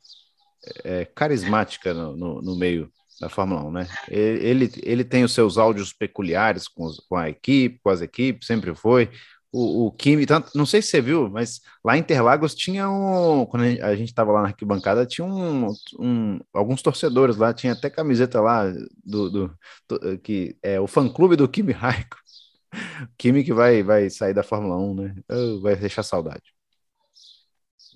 é, 0.83 1.05
carismática 1.05 1.93
no, 1.93 2.15
no, 2.15 2.41
no, 2.41 2.55
meio 2.55 2.91
da 3.19 3.29
Fórmula 3.29 3.63
1, 3.65 3.71
né? 3.71 3.87
Ele, 4.09 4.71
ele 4.83 5.03
tem 5.03 5.23
os 5.23 5.33
seus 5.33 5.57
áudios 5.57 5.91
peculiares 5.93 6.67
com, 6.67 6.85
os, 6.85 6.99
com 6.99 7.15
a 7.15 7.29
equipe, 7.29 7.79
com 7.83 7.89
as 7.89 8.01
equipes, 8.01 8.47
sempre 8.47 8.73
foi. 8.75 9.09
O, 9.51 9.87
o 9.87 9.91
Kimi, 9.91 10.25
tanto, 10.25 10.51
não 10.55 10.65
sei 10.65 10.81
se 10.81 10.89
você 10.89 11.01
viu, 11.01 11.29
mas 11.29 11.61
lá 11.83 11.97
em 11.97 12.01
Interlagos 12.01 12.53
tinha 12.53 12.89
um. 12.89 13.45
Quando 13.45 13.63
a 13.81 13.95
gente 13.95 14.09
estava 14.09 14.31
lá 14.31 14.41
na 14.41 14.47
arquibancada, 14.49 15.05
tinha 15.05 15.25
um, 15.25 15.73
um, 15.99 16.39
alguns 16.53 16.81
torcedores 16.81 17.37
lá, 17.37 17.53
tinha 17.53 17.73
até 17.73 17.89
camiseta 17.89 18.41
lá 18.41 18.65
do, 19.03 19.29
do, 19.29 19.57
do 19.87 20.19
que 20.19 20.57
é 20.61 20.79
o 20.79 20.87
fã-clube 20.87 21.35
do 21.35 21.47
Kimi 21.47 21.71
Raikkonen. 21.73 22.27
Kimi 23.17 23.43
que 23.43 23.53
vai, 23.53 23.83
vai 23.83 24.09
sair 24.09 24.33
da 24.33 24.43
Fórmula 24.43 24.77
1, 24.77 24.95
né? 24.95 25.15
Vai 25.61 25.75
deixar 25.75 26.03
saudade. 26.03 26.56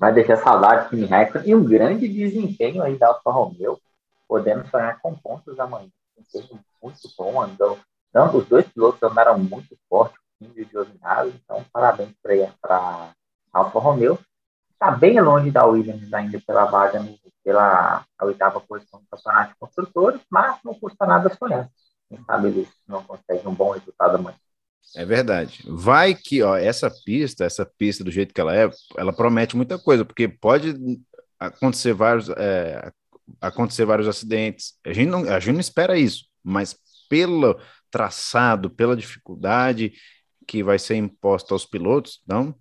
Vai 0.01 0.12
deixar 0.12 0.38
saudade 0.38 0.86
do 0.86 0.89
Kimi 0.89 1.05
Raikkonen 1.05 1.48
e 1.48 1.53
um 1.53 1.63
grande 1.63 2.08
desempenho 2.08 2.81
aí 2.81 2.98
da 2.98 3.10
Alfa 3.10 3.29
Romeo 3.29 3.79
podemos 4.27 4.67
sonhar 4.72 5.00
com 5.00 5.13
pontos 5.13 5.60
amanhã. 5.60 5.91
Um 6.17 6.60
muito 6.81 7.00
bom, 7.15 7.39
andou. 7.39 7.77
Não, 8.12 8.36
os 8.36 8.48
dois 8.48 8.67
pilotos 8.67 9.03
andaram 9.03 9.38
muito 9.38 9.77
forte, 9.88 10.15
o 10.17 10.46
Kim 10.46 10.51
e 10.55 10.63
o 10.75 10.88
então 11.27 11.63
parabéns 11.72 12.15
para 12.20 12.74
a 12.74 13.13
Alfa 13.53 13.77
Romeo. 13.77 14.17
Está 14.72 14.89
bem 14.89 15.22
longe 15.22 15.51
da 15.51 15.67
Williams 15.67 16.12
ainda 16.12 16.41
pela 16.48 16.65
vaga, 16.65 17.00
pela 17.43 18.03
oitava 18.24 18.60
posição 18.60 19.01
do 19.01 19.05
campeonato 19.05 19.53
de 19.53 19.60
construtores, 19.60 20.22
mas 20.31 20.58
não 20.65 20.74
custa 20.74 21.05
nada 21.05 21.29
sonhar. 21.29 21.70
Quem 22.10 22.24
sabe 22.24 22.48
eles 22.48 22.70
não 22.88 23.03
conseguem 23.03 23.48
um 23.48 23.53
bom 23.53 23.70
resultado 23.70 24.15
amanhã. 24.15 24.38
É 24.95 25.05
verdade. 25.05 25.63
Vai 25.65 26.13
que, 26.13 26.41
ó, 26.41 26.55
essa 26.57 26.91
pista, 27.05 27.45
essa 27.45 27.65
pista 27.65 28.03
do 28.03 28.11
jeito 28.11 28.33
que 28.33 28.41
ela 28.41 28.55
é, 28.55 28.69
ela 28.97 29.13
promete 29.13 29.55
muita 29.55 29.79
coisa, 29.79 30.03
porque 30.03 30.27
pode 30.27 30.75
acontecer 31.39 31.93
vários, 31.93 32.29
é, 32.29 32.91
acontecer 33.39 33.85
vários 33.85 34.07
acidentes. 34.07 34.73
A 34.85 34.93
gente 34.93 35.09
não, 35.09 35.23
a 35.29 35.39
gente 35.39 35.53
não 35.53 35.61
espera 35.61 35.97
isso, 35.97 36.25
mas 36.43 36.75
pelo 37.09 37.59
traçado, 37.89 38.69
pela 38.69 38.95
dificuldade 38.95 39.93
que 40.47 40.63
vai 40.63 40.77
ser 40.79 40.95
imposta 40.95 41.53
aos 41.53 41.65
pilotos, 41.65 42.21
não 42.27 42.55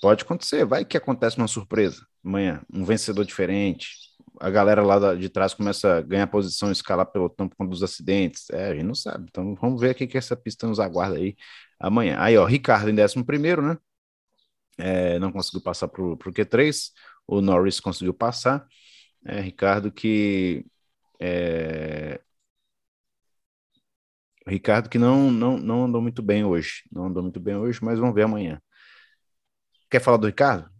pode 0.00 0.22
acontecer. 0.22 0.64
Vai 0.64 0.84
que 0.84 0.96
acontece 0.96 1.36
uma 1.36 1.48
surpresa 1.48 2.04
amanhã, 2.24 2.62
um 2.72 2.84
vencedor 2.84 3.24
diferente. 3.24 4.05
A 4.40 4.50
galera 4.50 4.82
lá 4.82 5.14
de 5.14 5.28
trás 5.28 5.54
começa 5.54 5.98
a 5.98 6.02
ganhar 6.02 6.26
posição, 6.26 6.70
escalar 6.70 7.06
pelotão 7.06 7.48
por 7.48 7.56
conta 7.56 7.70
dos 7.70 7.82
acidentes. 7.82 8.48
É, 8.50 8.68
a 8.70 8.74
gente 8.74 8.84
não 8.84 8.94
sabe. 8.94 9.26
Então 9.28 9.54
vamos 9.56 9.80
ver 9.80 9.92
o 9.92 9.94
que, 9.94 10.16
essa 10.18 10.36
pista 10.36 10.66
nos 10.66 10.80
aguarda 10.80 11.16
aí 11.16 11.36
amanhã. 11.80 12.16
Aí, 12.20 12.36
ó, 12.36 12.44
Ricardo 12.44 12.90
em 12.90 13.00
11 13.00 13.24
primeiro, 13.24 13.62
né? 13.62 13.78
É, 14.78 15.18
não 15.18 15.32
conseguiu 15.32 15.62
passar 15.62 15.88
para 15.88 16.02
o 16.02 16.16
Q3. 16.18 16.92
O 17.26 17.40
Norris 17.40 17.80
conseguiu 17.80 18.14
passar. 18.14 18.66
É, 19.24 19.40
Ricardo, 19.40 19.92
que 19.92 20.64
é... 21.20 22.20
Ricardo 24.46 24.88
que 24.88 24.98
não, 24.98 25.30
não, 25.30 25.56
não 25.58 25.84
andou 25.84 26.00
muito 26.02 26.22
bem 26.22 26.44
hoje. 26.44 26.82
Não 26.92 27.06
andou 27.06 27.22
muito 27.22 27.40
bem 27.40 27.56
hoje, 27.56 27.80
mas 27.82 27.98
vamos 27.98 28.14
ver 28.14 28.22
amanhã. 28.22 28.60
Quer 29.90 30.00
falar 30.00 30.18
do 30.18 30.26
Ricardo? 30.26 30.70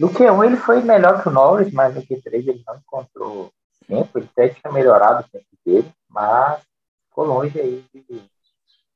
No 0.00 0.08
Q1 0.08 0.46
ele 0.46 0.56
foi 0.56 0.80
melhor 0.82 1.22
que 1.22 1.28
o 1.28 1.32
Norris, 1.32 1.70
mas 1.74 1.94
no 1.94 2.00
Q3 2.00 2.32
ele 2.32 2.64
não 2.66 2.76
encontrou 2.76 3.52
tempo. 3.86 4.18
Ele 4.18 4.28
até 4.32 4.48
tinha 4.48 4.72
melhorado 4.72 5.26
o 5.26 5.30
tempo 5.30 5.46
dele, 5.62 5.92
mas 6.08 6.62
ficou 7.04 7.26
longe 7.26 7.60
aí 7.60 7.84
de, 7.92 8.24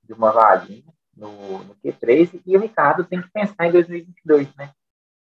de 0.02 0.12
uma 0.14 0.32
vaguinha 0.32 0.82
no, 1.14 1.58
no 1.58 1.74
Q3. 1.74 2.40
E 2.46 2.56
o 2.56 2.60
Ricardo 2.60 3.04
tem 3.04 3.20
que 3.20 3.30
pensar 3.30 3.66
em 3.66 3.72
2022, 3.72 4.48
né? 4.54 4.72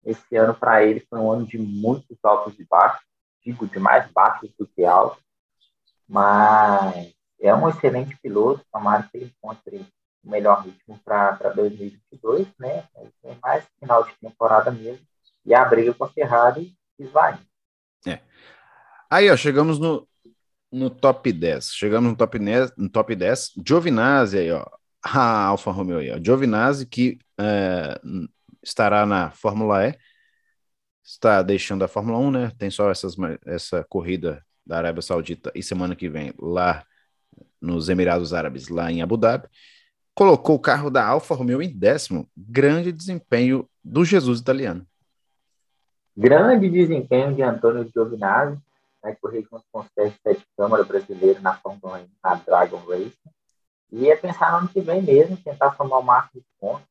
Esse 0.04 0.36
ano 0.36 0.56
para 0.56 0.84
ele 0.84 1.06
foi 1.08 1.20
um 1.20 1.32
ano 1.32 1.46
de 1.46 1.60
muitos 1.60 2.18
altos 2.24 2.60
e 2.60 2.66
baixos 2.66 3.06
digo, 3.48 3.68
de 3.68 3.80
mais 3.80 4.12
baixos 4.12 4.50
do 4.60 4.68
que 4.68 4.84
altos, 4.84 5.24
mas 6.08 7.14
é 7.40 7.54
um 7.56 7.70
excelente 7.70 8.18
piloto, 8.18 8.66
tomara 8.72 9.04
que 9.04 9.18
ele 9.18 9.26
encontre 9.38 9.86
o 10.24 10.30
melhor 10.30 10.64
ritmo 10.64 11.00
para 11.06 11.54
2022, 11.56 12.48
né? 12.60 12.84
Tem 13.22 13.38
mais 13.42 13.64
final 13.80 14.04
de 14.04 14.14
temporada 14.20 14.72
mesmo, 14.72 15.06
e 15.48 15.54
a 15.54 15.64
briga 15.64 15.94
com 15.94 16.04
a 16.04 16.10
Ferrari 16.10 16.76
esvai. 17.00 17.40
É. 18.06 18.20
Aí, 19.10 19.32
ó, 19.32 19.38
chegamos 19.38 19.80
no, 19.80 20.06
no 20.70 20.90
top 20.90 21.32
10. 21.32 21.72
Chegamos 21.72 22.12
no 22.12 22.18
top 22.18 22.38
10, 22.38 22.74
no 22.78 22.90
top 22.90 23.16
10. 23.16 23.54
Giovinazzi 23.66 24.38
aí, 24.38 24.52
ó. 24.52 24.66
A 25.02 25.46
Alfa 25.46 25.72
Romeo 25.72 26.00
aí, 26.00 26.12
ó. 26.12 26.20
Giovinazzi 26.22 26.86
que 26.86 27.18
é, 27.40 27.98
estará 28.62 29.06
na 29.06 29.32
Fórmula 29.32 29.88
E 29.88 29.98
está 31.02 31.42
deixando 31.42 31.86
a 31.86 31.88
Fórmula 31.88 32.18
1, 32.20 32.32
né? 32.32 32.52
Tem 32.58 32.70
só 32.70 32.92
essas, 32.92 33.16
essa 33.46 33.86
corrida 33.86 34.44
da 34.66 34.78
Arábia 34.78 35.02
Saudita 35.02 35.50
e 35.56 35.64
semana 35.64 35.96
que 35.96 36.10
vem 36.10 36.34
lá 36.38 36.86
nos 37.62 37.88
Emirados 37.88 38.34
Árabes, 38.34 38.68
lá 38.68 38.92
em 38.92 39.02
Abu 39.02 39.16
Dhabi. 39.16 39.48
Colocou 40.14 40.58
o 40.58 40.60
carro 40.60 40.90
da 40.90 41.06
Alfa 41.06 41.34
Romeo 41.34 41.62
em 41.62 41.70
décimo. 41.70 42.30
Grande 42.36 42.92
desempenho 42.92 43.70
do 43.82 44.04
Jesus 44.04 44.42
italiano. 44.42 44.86
Grande 46.18 46.70
desempenho 46.70 47.36
de 47.36 47.44
Antônio 47.44 47.88
Giovinazzi, 47.94 48.60
né, 49.04 49.16
correr 49.22 49.44
junto 49.44 49.64
com 49.72 49.82
o 49.82 49.86
Sérgio 49.94 50.18
Sete 50.24 50.46
Câmara 50.58 50.84
brasileiro 50.84 51.42
na 51.42 51.54
Fórmula 51.54 52.00
1, 52.00 52.08
na 52.24 52.36
Dragon 52.36 52.84
Race. 52.88 53.18
E 53.92 54.10
é 54.10 54.16
pensar 54.16 54.52
no 54.52 54.58
ano 54.58 54.68
que 54.68 54.82
vem 54.82 55.02
mesmo, 55.02 55.38
tentar 55.38 55.74
somar 55.76 56.00
o 56.00 56.04
máximo 56.04 56.42
de 56.42 56.48
pontos 56.60 56.88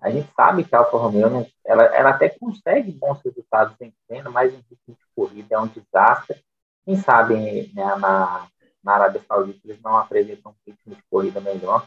a 0.00 0.10
gente 0.10 0.32
sabe 0.34 0.64
que 0.64 0.74
a 0.74 0.78
Alfa 0.78 0.96
Romeo, 0.96 1.46
ela, 1.64 1.84
ela 1.94 2.10
até 2.10 2.30
consegue 2.30 2.90
bons 2.90 3.20
resultados 3.22 3.78
em 3.80 3.92
treino, 4.08 4.32
mas 4.32 4.52
em 4.52 4.56
ritmo 4.56 4.94
de 4.94 5.06
corrida 5.14 5.56
é 5.56 5.58
um 5.58 5.66
desastre. 5.66 6.42
Quem 6.84 6.96
sabe 6.96 7.70
né, 7.74 7.84
na, 7.96 8.48
na 8.82 8.94
Arábia 8.94 9.22
Saudita 9.28 9.60
eles 9.64 9.80
não 9.82 9.98
apresentam 9.98 10.52
um 10.52 10.54
ritmo 10.66 10.94
de 10.94 11.02
corrida 11.10 11.40
melhor, 11.40 11.86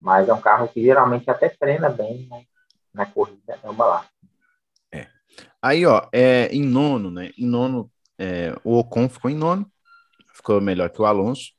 mas 0.00 0.28
é 0.28 0.34
um 0.34 0.40
carro 0.40 0.66
que 0.66 0.82
geralmente 0.82 1.30
até 1.30 1.48
treina 1.48 1.88
bem 1.88 2.26
né, 2.28 2.44
na 2.92 3.06
corrida, 3.06 3.56
é 3.62 3.70
uma 3.70 3.86
lá. 3.86 4.06
Aí, 5.64 5.86
ó, 5.86 6.06
é, 6.12 6.48
em 6.48 6.62
nono, 6.62 7.10
né? 7.10 7.32
Em 7.38 7.46
nono, 7.46 7.90
é, 8.18 8.54
o 8.62 8.78
Ocon 8.78 9.08
ficou 9.08 9.30
em 9.30 9.34
nono, 9.34 9.66
ficou 10.34 10.60
melhor 10.60 10.90
que 10.90 11.00
o 11.00 11.06
Alonso. 11.06 11.52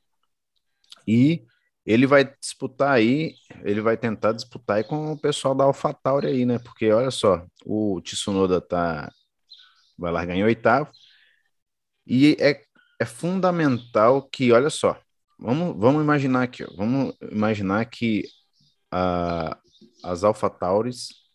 E 1.08 1.44
ele 1.84 2.06
vai 2.06 2.24
disputar 2.40 2.92
aí, 2.92 3.34
ele 3.64 3.80
vai 3.80 3.96
tentar 3.96 4.32
disputar 4.32 4.76
aí 4.76 4.84
com 4.84 5.12
o 5.12 5.18
pessoal 5.18 5.56
da 5.56 5.64
AlphaTauri 5.64 6.28
aí, 6.28 6.46
né? 6.46 6.56
Porque 6.60 6.92
olha 6.92 7.10
só, 7.10 7.44
o 7.64 8.00
Tsunoda 8.00 8.60
tá 8.60 9.12
vai 9.98 10.12
largar 10.12 10.36
em 10.36 10.44
oitavo. 10.44 10.88
E 12.06 12.36
é, 12.38 12.62
é 13.00 13.04
fundamental 13.04 14.22
que, 14.28 14.52
olha 14.52 14.70
só, 14.70 14.96
vamos, 15.36 15.76
vamos 15.80 16.02
imaginar 16.02 16.44
aqui, 16.44 16.62
ó, 16.62 16.68
vamos 16.76 17.12
imaginar 17.32 17.84
que 17.86 18.24
as 20.02 20.22
AlphaTauris 20.22 21.25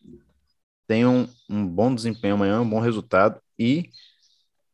tenham 0.91 1.25
um 1.49 1.65
bom 1.65 1.95
desempenho 1.95 2.33
amanhã, 2.35 2.59
um 2.59 2.69
bom 2.69 2.81
resultado 2.81 3.41
e 3.57 3.89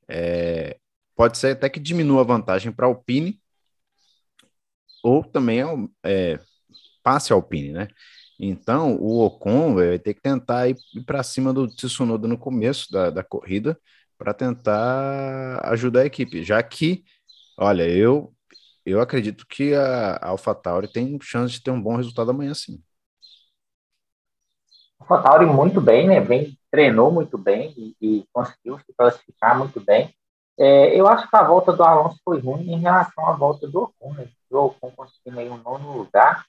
é, 0.10 0.80
pode 1.16 1.38
ser 1.38 1.52
até 1.52 1.70
que 1.70 1.80
diminua 1.80 2.22
a 2.22 2.26
vantagem 2.26 2.72
para 2.72 2.88
a 2.88 2.90
Alpine 2.90 3.40
ou 5.04 5.24
também 5.24 5.62
é, 5.62 6.34
é 6.34 6.40
passe 7.04 7.32
Alpine, 7.32 7.72
né? 7.72 7.88
Então, 8.40 8.96
o 8.98 9.26
Ocon 9.26 9.76
vai 9.76 10.00
ter 10.00 10.16
que 10.16 10.22
tentar 10.22 10.68
ir, 10.70 10.76
ir 10.96 11.04
para 11.06 11.22
cima 11.24 11.54
do 11.54 11.68
Tsunoda 11.68 12.28
no 12.28 12.38
começo 12.38 12.92
da, 12.92 13.12
da 13.12 13.24
corrida 13.24 13.80
para 14.18 14.34
tentar 14.34 15.62
ajudar 15.72 16.02
a 16.02 16.06
equipe, 16.08 16.44
já 16.44 16.64
que, 16.64 17.04
olha, 17.58 17.88
eu 17.90 18.34
eu 18.86 19.02
acredito 19.02 19.46
que 19.48 19.74
a, 19.76 20.16
a 20.18 20.30
AlphaTauri 20.30 20.92
tem 20.92 21.20
chance 21.22 21.54
de 21.54 21.64
ter 21.64 21.72
um 21.72 21.82
bom 21.82 21.98
resultado 21.98 22.32
amanhã, 22.32 22.54
sim. 22.56 22.82
AlphaTauri 25.08 25.46
muito 25.46 25.80
bem, 25.80 26.08
né? 26.08 26.16
Treinou 26.70 27.12
muito 27.12 27.38
bem 27.38 27.74
e, 27.78 27.96
e 28.02 28.26
conseguiu 28.34 28.78
se 28.80 28.94
classificar 28.96 29.58
muito 29.58 29.80
bem. 29.80 30.14
É, 30.60 31.00
eu 31.00 31.08
acho 31.08 31.30
que 31.30 31.36
a 31.36 31.44
volta 31.44 31.72
do 31.72 31.84
Alonso 31.84 32.20
foi 32.26 32.40
ruim 32.40 32.74
em 32.74 32.80
relação 32.80 33.28
à 33.28 33.32
volta 33.32 33.68
do 33.68 33.84
Ocon. 33.84 34.14
Né? 34.14 34.28
O 34.50 34.58
Ocon 34.58 34.92
conseguindo 34.92 35.40
aí 35.40 35.50
um 35.50 35.58
nono 35.58 35.98
lugar 35.98 36.46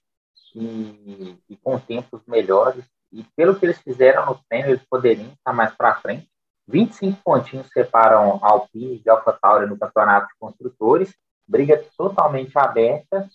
e, 0.53 1.37
e, 1.49 1.55
com 1.57 1.79
tempos 1.79 2.21
melhores. 2.27 2.83
E 3.11 3.23
pelo 3.35 3.55
que 3.55 3.65
eles 3.65 3.79
fizeram 3.79 4.25
no 4.25 4.39
treino, 4.49 4.69
eles 4.69 4.83
poderiam 4.89 5.29
estar 5.29 5.53
mais 5.53 5.73
para 5.75 5.95
frente. 5.95 6.27
25 6.67 7.21
pontinhos 7.23 7.67
separam 7.69 8.39
Alpine 8.43 9.01
e 9.03 9.09
AlphaTauri 9.09 9.67
no 9.67 9.79
campeonato 9.79 10.27
de 10.27 10.33
construtores. 10.39 11.13
Briga 11.47 11.83
totalmente 11.97 12.57
aberta. 12.57 13.27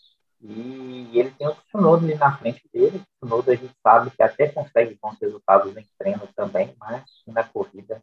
E 0.46 1.18
ele 1.18 1.30
tem 1.30 1.48
o 1.48 1.54
Tsunoda 1.54 2.04
ali 2.04 2.14
na 2.16 2.36
frente 2.36 2.62
dele. 2.72 2.98
O 2.98 3.26
Tsunoda 3.26 3.52
a 3.52 3.56
gente 3.56 3.74
sabe 3.82 4.10
que 4.10 4.22
até 4.22 4.48
consegue 4.48 4.98
bons 5.00 5.16
resultados 5.18 5.74
em 5.74 5.86
treino 5.98 6.28
também, 6.36 6.74
mas 6.78 7.02
na 7.26 7.42
corrida 7.42 8.02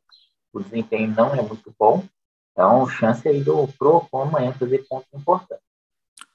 o 0.52 0.60
desempenho 0.60 1.14
não 1.16 1.36
é 1.36 1.42
muito 1.42 1.74
bom. 1.78 2.04
Então, 2.52 2.88
chance 2.90 3.28
aí 3.28 3.44
do 3.44 3.68
Pro 3.78 4.08
com 4.12 4.24
amanhã 4.24 4.52
fazer 4.54 4.80
pontos 4.90 5.08
importantes. 5.14 5.64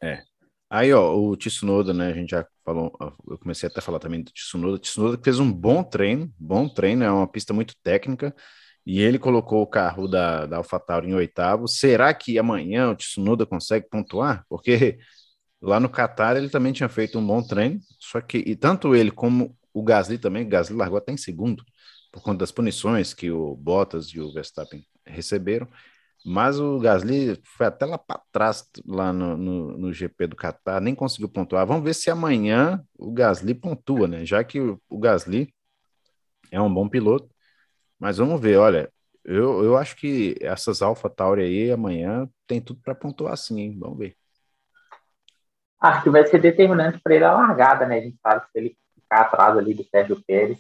É. 0.01 0.23
Aí, 0.71 0.93
ó, 0.93 1.15
o 1.15 1.37
Tsunoda, 1.37 1.93
né? 1.93 2.09
A 2.09 2.15
gente 2.15 2.31
já 2.31 2.47
falou, 2.65 2.97
eu 3.29 3.39
comecei 3.39 3.69
até 3.69 3.81
a 3.81 3.83
falar 3.83 3.99
também 3.99 4.23
do 4.23 4.31
Tsunoda. 4.31 4.79
Tsunoda 4.79 5.21
fez 5.23 5.41
um 5.41 5.53
bom 5.53 5.83
treino, 5.83 6.33
bom 6.39 6.69
treino, 6.69 7.05
é 7.05 7.11
uma 7.11 7.27
pista 7.27 7.53
muito 7.53 7.75
técnica 7.83 8.35
e 8.85 9.01
ele 9.01 9.19
colocou 9.19 9.61
o 9.63 9.67
carro 9.67 10.07
da, 10.07 10.47
da 10.47 10.59
AlphaTauri 10.59 11.09
em 11.09 11.15
oitavo. 11.15 11.67
Será 11.67 12.15
que 12.15 12.39
amanhã 12.39 12.91
o 12.91 12.97
Tsunoda 12.97 13.45
consegue 13.45 13.89
pontuar? 13.89 14.45
Porque 14.49 14.99
lá 15.67 15.81
no 15.81 15.89
Qatar 15.89 16.37
ele 16.37 16.49
também 16.49 16.73
tinha 16.73 16.89
feito 16.89 17.19
um 17.19 17.27
bom 17.27 17.43
treino, 17.43 17.81
só 17.99 18.21
que 18.21 18.39
e 18.39 18.57
tanto 18.57 18.95
ele 18.95 19.11
como 19.11 19.57
o 19.73 19.83
Gasly 19.83 20.19
também, 20.19 20.45
o 20.45 20.49
Gasly 20.49 20.77
largou 20.77 20.99
até 20.99 21.13
em 21.13 21.17
segundo, 21.17 21.65
por 22.13 22.23
conta 22.23 22.39
das 22.39 22.53
punições 22.53 23.13
que 23.13 23.31
o 23.31 23.55
Bottas 23.57 24.07
e 24.07 24.21
o 24.21 24.33
Verstappen 24.33 24.83
receberam. 25.05 25.69
Mas 26.25 26.59
o 26.59 26.79
Gasly 26.81 27.41
foi 27.45 27.67
até 27.67 27.87
lá 27.87 27.99
para 27.99 28.21
trás, 28.33 28.69
lá 28.87 29.13
no, 29.13 29.37
no, 29.37 29.79
no, 29.79 29.93
GP 29.93 30.27
do 30.29 30.37
Qatar, 30.37 30.81
nem 30.81 30.95
conseguiu 30.95 31.29
pontuar. 31.29 31.67
Vamos 31.67 31.85
ver 31.85 31.95
se 31.95 32.11
amanhã 32.11 32.83
o 32.99 33.13
Gasly 33.13 33.55
pontua, 33.55 34.09
né? 34.09 34.25
Já 34.27 34.43
que 34.43 34.61
o, 34.61 34.81
o 34.89 34.99
Gasly 34.99 35.55
é 36.51 36.61
um 36.61 36.73
bom 36.73 36.89
piloto 36.89 37.29
mas 37.99 38.19
vamos 38.19 38.41
ver, 38.41 38.59
olha, 38.59 38.93
eu, 39.25 39.65
eu 39.65 39.77
acho 39.77 39.97
que 39.97 40.37
essas 40.41 40.83
Alpha 40.83 41.09
Tauri 41.11 41.43
aí 41.43 41.71
amanhã 41.71 42.29
tem 42.47 42.61
tudo 42.61 42.81
para 42.83 42.95
pontuar 42.95 43.37
sim, 43.37 43.61
hein? 43.61 43.79
Vamos 43.79 43.99
ver. 43.99 44.17
Acho 45.81 46.03
que 46.03 46.11
vai 46.11 46.27
ser 46.27 46.41
determinante 46.41 46.99
para 47.01 47.15
ele 47.15 47.25
a 47.25 47.33
largada, 47.33 47.87
né? 47.87 47.99
A 47.99 48.03
gente 48.03 48.19
sabe 48.23 48.41
que 48.43 48.53
se 48.53 48.59
ele 48.59 48.77
ficar 48.95 49.23
atrás 49.23 49.57
ali 49.57 49.75
do 49.75 49.85
Sérgio 49.85 50.23
Pérez, 50.27 50.59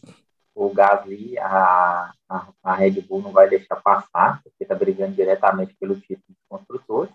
o 0.55 0.73
Gasly, 0.73 1.39
a, 1.39 2.13
a, 2.29 2.49
a 2.63 2.75
Red 2.75 3.03
Bull 3.03 3.23
não 3.23 3.33
vai 3.33 3.49
deixar 3.49 3.77
passar, 3.77 4.41
porque 4.43 4.65
está 4.65 4.75
brigando 4.75 5.15
diretamente 5.15 5.77
pelo 5.79 6.01
título 6.01 6.23
de 6.29 6.37
construtores. 6.49 7.13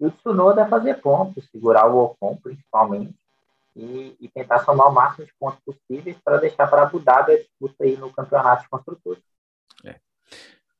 E 0.00 0.06
o 0.06 0.10
Tsunoda 0.10 0.66
fazer 0.66 1.00
pontos, 1.00 1.48
segurar 1.50 1.86
o 1.86 1.98
Ocon 1.98 2.36
principalmente, 2.42 3.14
e, 3.76 4.16
e, 4.20 4.28
tentar 4.28 4.60
somar 4.60 4.88
o 4.88 4.92
máximo 4.92 5.24
de 5.24 5.32
pontos 5.38 5.60
possíveis 5.64 6.16
para 6.24 6.38
deixar 6.38 6.66
para 6.66 6.82
Abu 6.82 6.98
Dhabi 6.98 7.32
a 7.32 7.38
disputa 7.38 7.84
aí 7.84 7.96
no 7.96 8.12
campeonato 8.12 8.64
de 8.64 8.68
construtores. 8.68 9.22
É. 9.84 9.92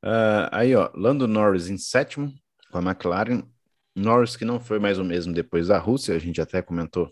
Uh, 0.03 0.49
aí, 0.50 0.75
ó, 0.75 0.91
Lando 0.95 1.29
Norris 1.29 1.69
em 1.69 1.79
sétimo 1.79 2.33
com 2.73 2.79
a 2.79 2.83
McLaren. 2.83 3.45
Norris 3.95 4.37
que 4.37 4.45
não 4.45 4.61
foi 4.61 4.79
mais 4.79 4.99
o 4.99 5.05
mesmo 5.05 5.33
depois 5.33 5.69
da 5.69 5.79
Rússia, 5.79 6.15
a 6.15 6.19
gente 6.19 6.41
até 6.41 6.63
comentou 6.63 7.11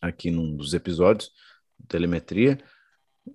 aqui 0.00 0.30
num 0.30 0.56
dos 0.56 0.74
episódios 0.74 1.30
telemetria. 1.88 2.58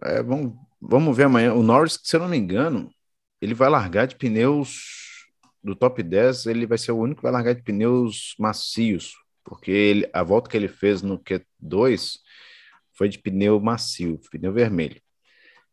É, 0.03 0.21
vamos, 0.21 0.53
vamos 0.79 1.17
ver 1.17 1.23
amanhã. 1.23 1.53
O 1.53 1.63
Norris, 1.63 1.99
se 2.03 2.15
eu 2.15 2.19
não 2.19 2.29
me 2.29 2.37
engano, 2.37 2.91
ele 3.41 3.53
vai 3.53 3.69
largar 3.69 4.05
de 4.05 4.15
pneus 4.15 5.25
do 5.63 5.75
top 5.75 6.03
10, 6.03 6.45
ele 6.45 6.67
vai 6.67 6.77
ser 6.77 6.91
o 6.91 6.97
único 6.97 7.17
que 7.19 7.23
vai 7.23 7.31
largar 7.31 7.55
de 7.55 7.63
pneus 7.63 8.35
macios, 8.37 9.15
porque 9.43 9.71
ele, 9.71 10.09
a 10.13 10.21
volta 10.21 10.49
que 10.49 10.55
ele 10.55 10.67
fez 10.67 11.01
no 11.01 11.17
Q2 11.19 12.19
foi 12.93 13.09
de 13.09 13.17
pneu 13.17 13.59
macio, 13.59 14.19
pneu 14.31 14.53
vermelho 14.53 15.01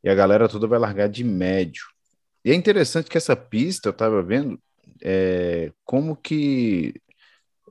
e 0.02 0.09
a 0.09 0.14
galera 0.14 0.49
toda 0.49 0.66
vai 0.66 0.78
largar 0.78 1.09
de 1.09 1.23
médio. 1.23 1.85
E 2.45 2.50
é 2.50 2.54
interessante 2.54 3.09
que 3.09 3.16
essa 3.16 3.37
pista, 3.37 3.88
eu 3.88 3.92
estava 3.92 4.23
vendo, 4.23 4.61
é, 5.02 5.73
como 5.85 6.16
que 6.16 6.94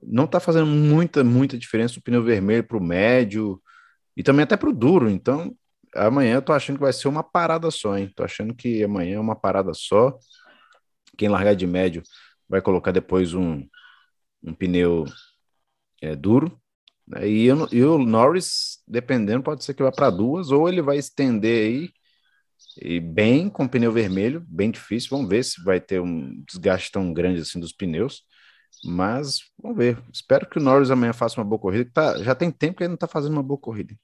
não 0.03 0.25
está 0.25 0.39
fazendo 0.39 0.65
muita, 0.65 1.23
muita 1.23 1.57
diferença 1.57 1.99
o 1.99 2.01
pneu 2.01 2.23
vermelho 2.23 2.63
para 2.63 2.77
o 2.77 2.83
médio 2.83 3.61
e 4.17 4.23
também 4.23 4.43
até 4.43 4.57
para 4.57 4.69
o 4.69 4.73
duro. 4.73 5.09
Então, 5.09 5.55
amanhã 5.95 6.35
eu 6.35 6.41
tô 6.41 6.53
achando 6.53 6.77
que 6.77 6.83
vai 6.83 6.93
ser 6.93 7.07
uma 7.07 7.23
parada 7.23 7.71
só, 7.71 7.97
hein? 7.97 8.11
Tô 8.15 8.23
achando 8.23 8.55
que 8.55 8.83
amanhã 8.83 9.15
é 9.15 9.19
uma 9.19 9.35
parada 9.35 9.73
só. 9.73 10.17
Quem 11.17 11.29
largar 11.29 11.55
de 11.55 11.67
médio 11.67 12.03
vai 12.49 12.61
colocar 12.61 12.91
depois 12.91 13.33
um, 13.33 13.65
um 14.43 14.53
pneu 14.53 15.05
é, 16.01 16.15
duro. 16.15 16.59
Né? 17.07 17.29
E, 17.29 17.45
eu, 17.45 17.67
e 17.71 17.83
o 17.83 17.97
Norris, 17.99 18.79
dependendo, 18.87 19.43
pode 19.43 19.63
ser 19.63 19.73
que 19.73 19.83
vá 19.83 19.91
para 19.91 20.09
duas, 20.09 20.51
ou 20.51 20.67
ele 20.67 20.81
vai 20.81 20.97
estender 20.97 21.67
aí 21.67 21.89
e 22.81 22.99
bem 22.99 23.49
com 23.49 23.67
pneu 23.67 23.91
vermelho, 23.91 24.43
bem 24.47 24.71
difícil. 24.71 25.09
Vamos 25.11 25.29
ver 25.29 25.43
se 25.43 25.63
vai 25.63 25.79
ter 25.79 26.01
um 26.01 26.43
desgaste 26.47 26.91
tão 26.91 27.13
grande 27.13 27.41
assim 27.41 27.59
dos 27.59 27.71
pneus. 27.71 28.23
Mas 28.83 29.39
vamos 29.61 29.77
ver. 29.77 30.01
Espero 30.11 30.49
que 30.49 30.57
o 30.57 30.61
Norris 30.61 30.89
amanhã 30.89 31.13
faça 31.13 31.39
uma 31.39 31.45
boa 31.45 31.59
corrida. 31.59 31.89
Tá, 31.93 32.17
já 32.23 32.33
tem 32.33 32.49
tempo 32.49 32.77
que 32.77 32.83
ele 32.83 32.89
não 32.89 32.95
está 32.95 33.07
fazendo 33.07 33.33
uma 33.33 33.43
boa 33.43 33.59
corrida. 33.59 33.95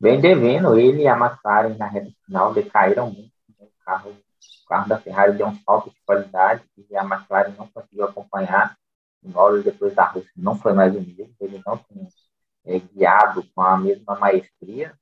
Bem 0.00 0.20
devendo, 0.20 0.78
ele 0.78 1.02
e 1.02 1.08
a 1.08 1.16
McLaren 1.16 1.76
na 1.76 1.86
reta 1.86 2.10
final 2.26 2.52
decaíram 2.52 3.10
muito. 3.10 3.32
O 3.58 3.70
carro, 3.84 4.10
o 4.10 4.68
carro 4.68 4.88
da 4.88 4.98
Ferrari 4.98 5.36
deu 5.36 5.46
um 5.46 5.54
salto 5.60 5.90
de 5.90 5.96
qualidade 6.04 6.64
e 6.90 6.96
a 6.96 7.04
McLaren 7.04 7.54
não 7.56 7.68
conseguiu 7.68 8.04
acompanhar. 8.04 8.76
O 9.22 9.30
Norris, 9.30 9.64
depois 9.64 9.94
da 9.94 10.04
Rússia, 10.04 10.30
não 10.36 10.58
foi 10.58 10.72
mais 10.72 10.94
o 10.94 11.00
mesmo. 11.00 11.34
Ele 11.40 11.62
não 11.64 11.78
tem 11.78 12.08
é, 12.66 12.78
guiado 12.80 13.44
com 13.54 13.62
a 13.62 13.78
mesma 13.78 14.16
maestria. 14.16 14.92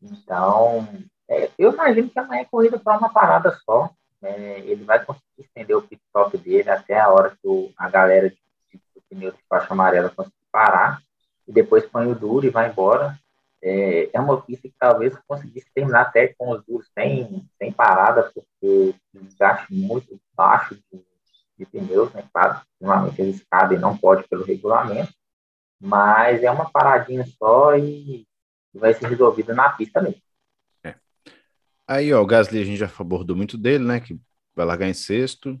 Então, 0.00 0.86
é, 1.32 1.50
eu 1.58 1.72
imagino 1.72 2.10
que 2.10 2.18
amanhã 2.18 2.42
é 2.42 2.44
corrida 2.44 2.78
para 2.78 2.98
uma 2.98 3.10
parada 3.10 3.56
só. 3.64 3.90
É, 4.22 4.60
ele 4.60 4.84
vai 4.84 5.02
conseguir 5.04 5.24
estender 5.38 5.76
o 5.76 5.82
pit 5.82 6.00
stop 6.06 6.36
dele 6.36 6.68
até 6.70 7.00
a 7.00 7.08
hora 7.08 7.30
que 7.30 7.48
o, 7.48 7.72
a 7.76 7.88
galera 7.88 8.28
de, 8.28 8.36
de, 8.70 8.80
do 8.94 9.02
pneu 9.08 9.32
de 9.32 9.38
faixa 9.48 9.72
amarela 9.72 10.10
conseguir 10.10 10.36
parar. 10.52 11.00
E 11.48 11.52
depois 11.52 11.86
põe 11.86 12.06
o 12.06 12.14
duro 12.14 12.46
e 12.46 12.50
vai 12.50 12.68
embora. 12.68 13.18
É, 13.62 14.10
é 14.12 14.20
uma 14.20 14.42
pista 14.42 14.68
que 14.68 14.74
talvez 14.78 15.16
conseguisse 15.26 15.66
terminar 15.74 16.02
até 16.02 16.28
com 16.36 16.50
os 16.50 16.62
duros 16.66 16.88
sem, 16.92 17.48
sem 17.58 17.72
parada, 17.72 18.30
porque 18.34 18.94
desgaste 19.14 19.72
muito 19.72 20.20
baixo 20.36 20.74
de, 20.74 21.02
de 21.58 21.66
pneus, 21.66 22.12
né? 22.12 22.24
Claro, 22.32 22.60
normalmente 22.80 23.22
e 23.22 23.78
não 23.78 23.96
pode 23.96 24.28
pelo 24.28 24.44
regulamento. 24.44 25.14
Mas 25.80 26.42
é 26.42 26.50
uma 26.50 26.70
paradinha 26.70 27.24
só 27.38 27.74
e 27.76 28.26
vai 28.74 28.92
ser 28.92 29.06
resolvida 29.08 29.54
na 29.54 29.70
pista 29.70 30.00
mesmo. 30.00 30.20
Aí, 31.86 32.12
ó, 32.12 32.22
o 32.22 32.26
Gasly 32.26 32.60
a 32.60 32.64
gente 32.64 32.78
já 32.78 32.90
abordou 32.98 33.36
muito 33.36 33.58
dele, 33.58 33.84
né? 33.84 34.00
Que 34.00 34.18
vai 34.54 34.66
largar 34.66 34.88
em 34.88 34.94
sexto, 34.94 35.60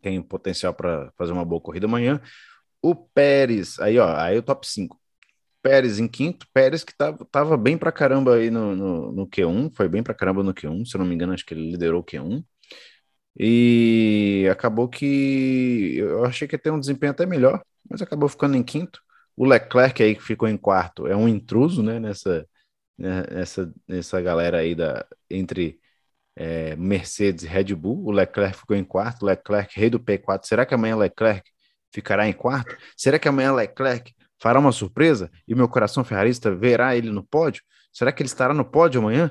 tem 0.00 0.22
potencial 0.22 0.74
para 0.74 1.12
fazer 1.16 1.32
uma 1.32 1.44
boa 1.44 1.60
corrida 1.60 1.86
amanhã. 1.86 2.20
O 2.82 2.94
Pérez, 2.94 3.78
aí, 3.80 3.98
ó, 3.98 4.16
aí 4.16 4.38
o 4.38 4.42
top 4.42 4.66
5. 4.68 5.00
Pérez 5.62 5.98
em 6.00 6.08
quinto, 6.08 6.46
Pérez 6.54 6.84
que 6.84 6.96
tava, 6.96 7.24
tava 7.32 7.56
bem 7.56 7.78
pra 7.78 7.92
caramba 7.92 8.36
aí 8.36 8.50
no, 8.50 8.76
no, 8.76 9.12
no 9.12 9.28
Q1, 9.28 9.70
foi 9.74 9.88
bem 9.88 10.02
pra 10.02 10.14
caramba 10.14 10.42
no 10.42 10.54
Q1, 10.54 10.84
se 10.86 10.96
eu 10.96 11.00
não 11.00 11.06
me 11.06 11.14
engano, 11.14 11.32
acho 11.34 11.44
que 11.46 11.54
ele 11.54 11.72
liderou 11.72 12.00
o 12.02 12.04
Q1. 12.04 12.44
E 13.38 14.48
acabou 14.52 14.88
que 14.88 15.96
eu 15.98 16.24
achei 16.24 16.48
que 16.48 16.56
ia 16.56 16.58
ter 16.60 16.72
um 16.72 16.80
desempenho 16.80 17.12
até 17.12 17.26
melhor, 17.26 17.62
mas 17.90 18.02
acabou 18.02 18.28
ficando 18.28 18.56
em 18.56 18.62
quinto. 18.64 19.00
O 19.36 19.46
Leclerc 19.46 20.02
aí 20.02 20.14
que 20.16 20.22
ficou 20.22 20.48
em 20.48 20.56
quarto 20.56 21.06
é 21.06 21.16
um 21.16 21.28
intruso, 21.28 21.82
né, 21.82 22.00
nessa, 22.00 22.46
né, 22.98 23.24
essa, 23.30 23.72
essa 23.88 24.20
galera 24.20 24.58
aí 24.58 24.74
da, 24.74 25.06
entre 25.30 25.78
é, 26.36 26.76
Mercedes 26.76 27.44
e 27.44 27.46
Red 27.48 27.74
Bull. 27.74 28.04
O 28.06 28.10
Leclerc 28.10 28.56
ficou 28.58 28.76
em 28.76 28.84
quarto, 28.84 29.24
Leclerc, 29.24 29.78
rei 29.78 29.90
do 29.90 30.00
P4. 30.00 30.46
Será 30.46 30.66
que 30.66 30.74
amanhã 30.74 30.96
Leclerc 30.96 31.48
ficará 31.92 32.28
em 32.28 32.32
quarto? 32.32 32.76
Será 32.96 33.18
que 33.18 33.28
amanhã 33.28 33.52
Leclerc 33.52 34.14
fará 34.40 34.58
uma 34.58 34.72
surpresa 34.72 35.30
e 35.46 35.54
meu 35.54 35.68
coração 35.68 36.04
ferrarista 36.04 36.54
verá 36.54 36.96
ele 36.96 37.10
no 37.10 37.22
pódio? 37.22 37.62
Será 37.92 38.12
que 38.12 38.22
ele 38.22 38.28
estará 38.28 38.54
no 38.54 38.64
pódio 38.64 39.00
amanhã? 39.00 39.30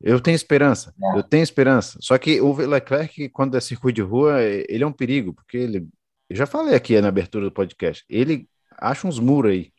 Eu 0.00 0.20
tenho 0.20 0.34
esperança, 0.34 0.92
é. 1.00 1.18
eu 1.18 1.22
tenho 1.22 1.42
esperança. 1.42 1.98
Só 2.00 2.18
que 2.18 2.40
o 2.40 2.52
Leclerc, 2.52 3.28
quando 3.28 3.56
é 3.56 3.60
circuito 3.60 3.96
de 3.96 4.02
rua, 4.02 4.42
ele 4.42 4.82
é 4.82 4.86
um 4.86 4.92
perigo, 4.92 5.32
porque 5.32 5.56
ele. 5.56 5.88
Eu 6.28 6.36
já 6.36 6.46
falei 6.46 6.74
aqui 6.74 7.00
na 7.00 7.08
abertura 7.08 7.44
do 7.44 7.52
podcast, 7.52 8.04
ele 8.08 8.48
acha 8.78 9.06
uns 9.06 9.20
muros 9.20 9.52
aí. 9.52 9.72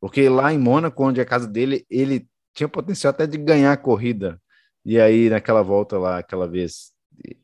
Porque 0.00 0.28
lá 0.28 0.52
em 0.52 0.58
Mônaco, 0.58 1.02
onde 1.04 1.18
é 1.18 1.22
a 1.22 1.26
casa 1.26 1.48
dele, 1.48 1.84
ele 1.90 2.28
tinha 2.54 2.68
potencial 2.68 3.10
até 3.10 3.26
de 3.26 3.36
ganhar 3.36 3.72
a 3.72 3.76
corrida. 3.76 4.40
E 4.84 5.00
aí, 5.00 5.28
naquela 5.30 5.62
volta 5.62 5.98
lá, 5.98 6.18
aquela 6.18 6.46
vez, 6.48 6.92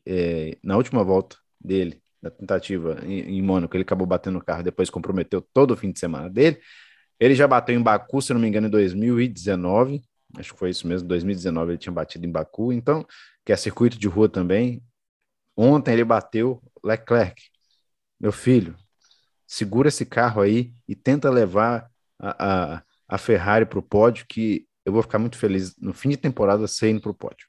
é, 0.05 0.57
na 0.63 0.77
última 0.77 1.03
volta 1.03 1.37
dele, 1.59 2.01
na 2.21 2.29
tentativa 2.29 2.99
em, 3.05 3.37
em 3.37 3.41
Mônaco, 3.41 3.75
ele 3.75 3.83
acabou 3.83 4.07
batendo 4.07 4.37
o 4.37 4.43
carro, 4.43 4.63
depois 4.63 4.89
comprometeu 4.89 5.41
todo 5.53 5.71
o 5.71 5.77
fim 5.77 5.91
de 5.91 5.99
semana 5.99 6.29
dele. 6.29 6.59
Ele 7.19 7.35
já 7.35 7.47
bateu 7.47 7.75
em 7.75 7.81
Baku, 7.81 8.21
se 8.21 8.33
não 8.33 8.39
me 8.39 8.47
engano, 8.47 8.67
em 8.67 8.69
2019. 8.69 10.01
Acho 10.37 10.53
que 10.53 10.59
foi 10.59 10.69
isso 10.69 10.87
mesmo, 10.87 11.07
2019 11.07 11.71
ele 11.71 11.77
tinha 11.77 11.93
batido 11.93 12.25
em 12.25 12.31
Baku, 12.31 12.71
então, 12.71 13.05
que 13.45 13.51
é 13.51 13.57
circuito 13.57 13.97
de 13.97 14.07
rua 14.07 14.29
também. 14.29 14.81
Ontem 15.55 15.93
ele 15.93 16.05
bateu 16.05 16.61
Leclerc. 16.83 17.41
Meu 18.19 18.31
filho, 18.31 18.75
segura 19.45 19.89
esse 19.89 20.05
carro 20.05 20.41
aí 20.41 20.73
e 20.87 20.95
tenta 20.95 21.29
levar 21.29 21.89
a, 22.19 22.75
a, 22.77 22.83
a 23.07 23.17
Ferrari 23.17 23.65
para 23.65 23.79
o 23.79 23.83
pódio, 23.83 24.25
que 24.27 24.65
eu 24.85 24.91
vou 24.93 25.01
ficar 25.01 25.19
muito 25.19 25.37
feliz 25.37 25.75
no 25.77 25.93
fim 25.93 26.09
de 26.09 26.17
temporada 26.17 26.67
saindo 26.67 27.01
para 27.01 27.11
o 27.11 27.15
pódio. 27.15 27.47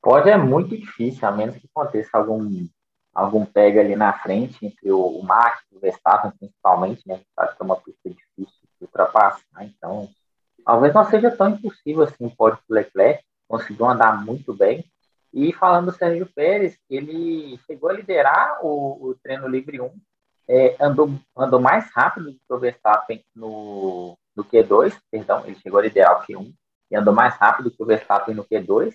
Pódio 0.00 0.30
é 0.30 0.36
muito 0.36 0.76
difícil, 0.76 1.26
a 1.26 1.32
menos 1.32 1.56
que 1.56 1.68
aconteça 1.74 2.18
algum, 2.18 2.66
algum 3.14 3.44
pega 3.44 3.80
ali 3.80 3.96
na 3.96 4.12
frente, 4.12 4.64
entre 4.64 4.90
o, 4.90 5.00
o 5.00 5.22
Max 5.22 5.62
e 5.72 5.76
o 5.76 5.80
Verstappen, 5.80 6.30
principalmente, 6.38 7.02
né? 7.06 7.22
Sabe 7.34 7.56
que 7.56 7.62
é 7.62 7.64
uma 7.64 7.80
pista 7.80 8.10
difícil 8.10 8.68
de 8.78 8.84
ultrapassar, 8.84 9.64
então 9.64 10.08
talvez 10.64 10.92
não 10.94 11.04
seja 11.04 11.30
tão 11.30 11.50
impossível 11.50 12.02
assim 12.02 12.26
o 12.26 12.36
pódio 12.36 12.58
do 12.68 12.74
Leclerc, 12.74 13.24
conseguiu 13.48 13.86
andar 13.86 14.24
muito 14.24 14.52
bem. 14.52 14.84
E 15.32 15.52
falando 15.52 15.86
do 15.86 15.96
Sérgio 15.96 16.28
Pérez, 16.34 16.78
ele 16.88 17.58
chegou 17.66 17.90
a 17.90 17.94
liderar 17.94 18.58
o, 18.62 19.08
o 19.08 19.14
treino 19.22 19.48
livre 19.48 19.80
1, 19.80 19.90
é, 20.48 20.76
andou, 20.78 21.10
andou 21.36 21.60
mais 21.60 21.90
rápido 21.92 22.30
do 22.30 22.38
que 22.38 22.52
o 22.52 22.58
Verstappen 22.58 23.24
no, 23.34 24.16
no 24.36 24.44
Q2, 24.44 24.96
perdão, 25.10 25.44
ele 25.46 25.56
chegou 25.56 25.78
a 25.78 25.82
liderar 25.82 26.20
o 26.20 26.26
Q1 26.26 26.52
e 26.90 26.96
andou 26.96 27.14
mais 27.14 27.34
rápido 27.36 27.70
que 27.70 27.82
o 27.82 27.86
Verstappen 27.86 28.34
no 28.34 28.44
Q2. 28.44 28.94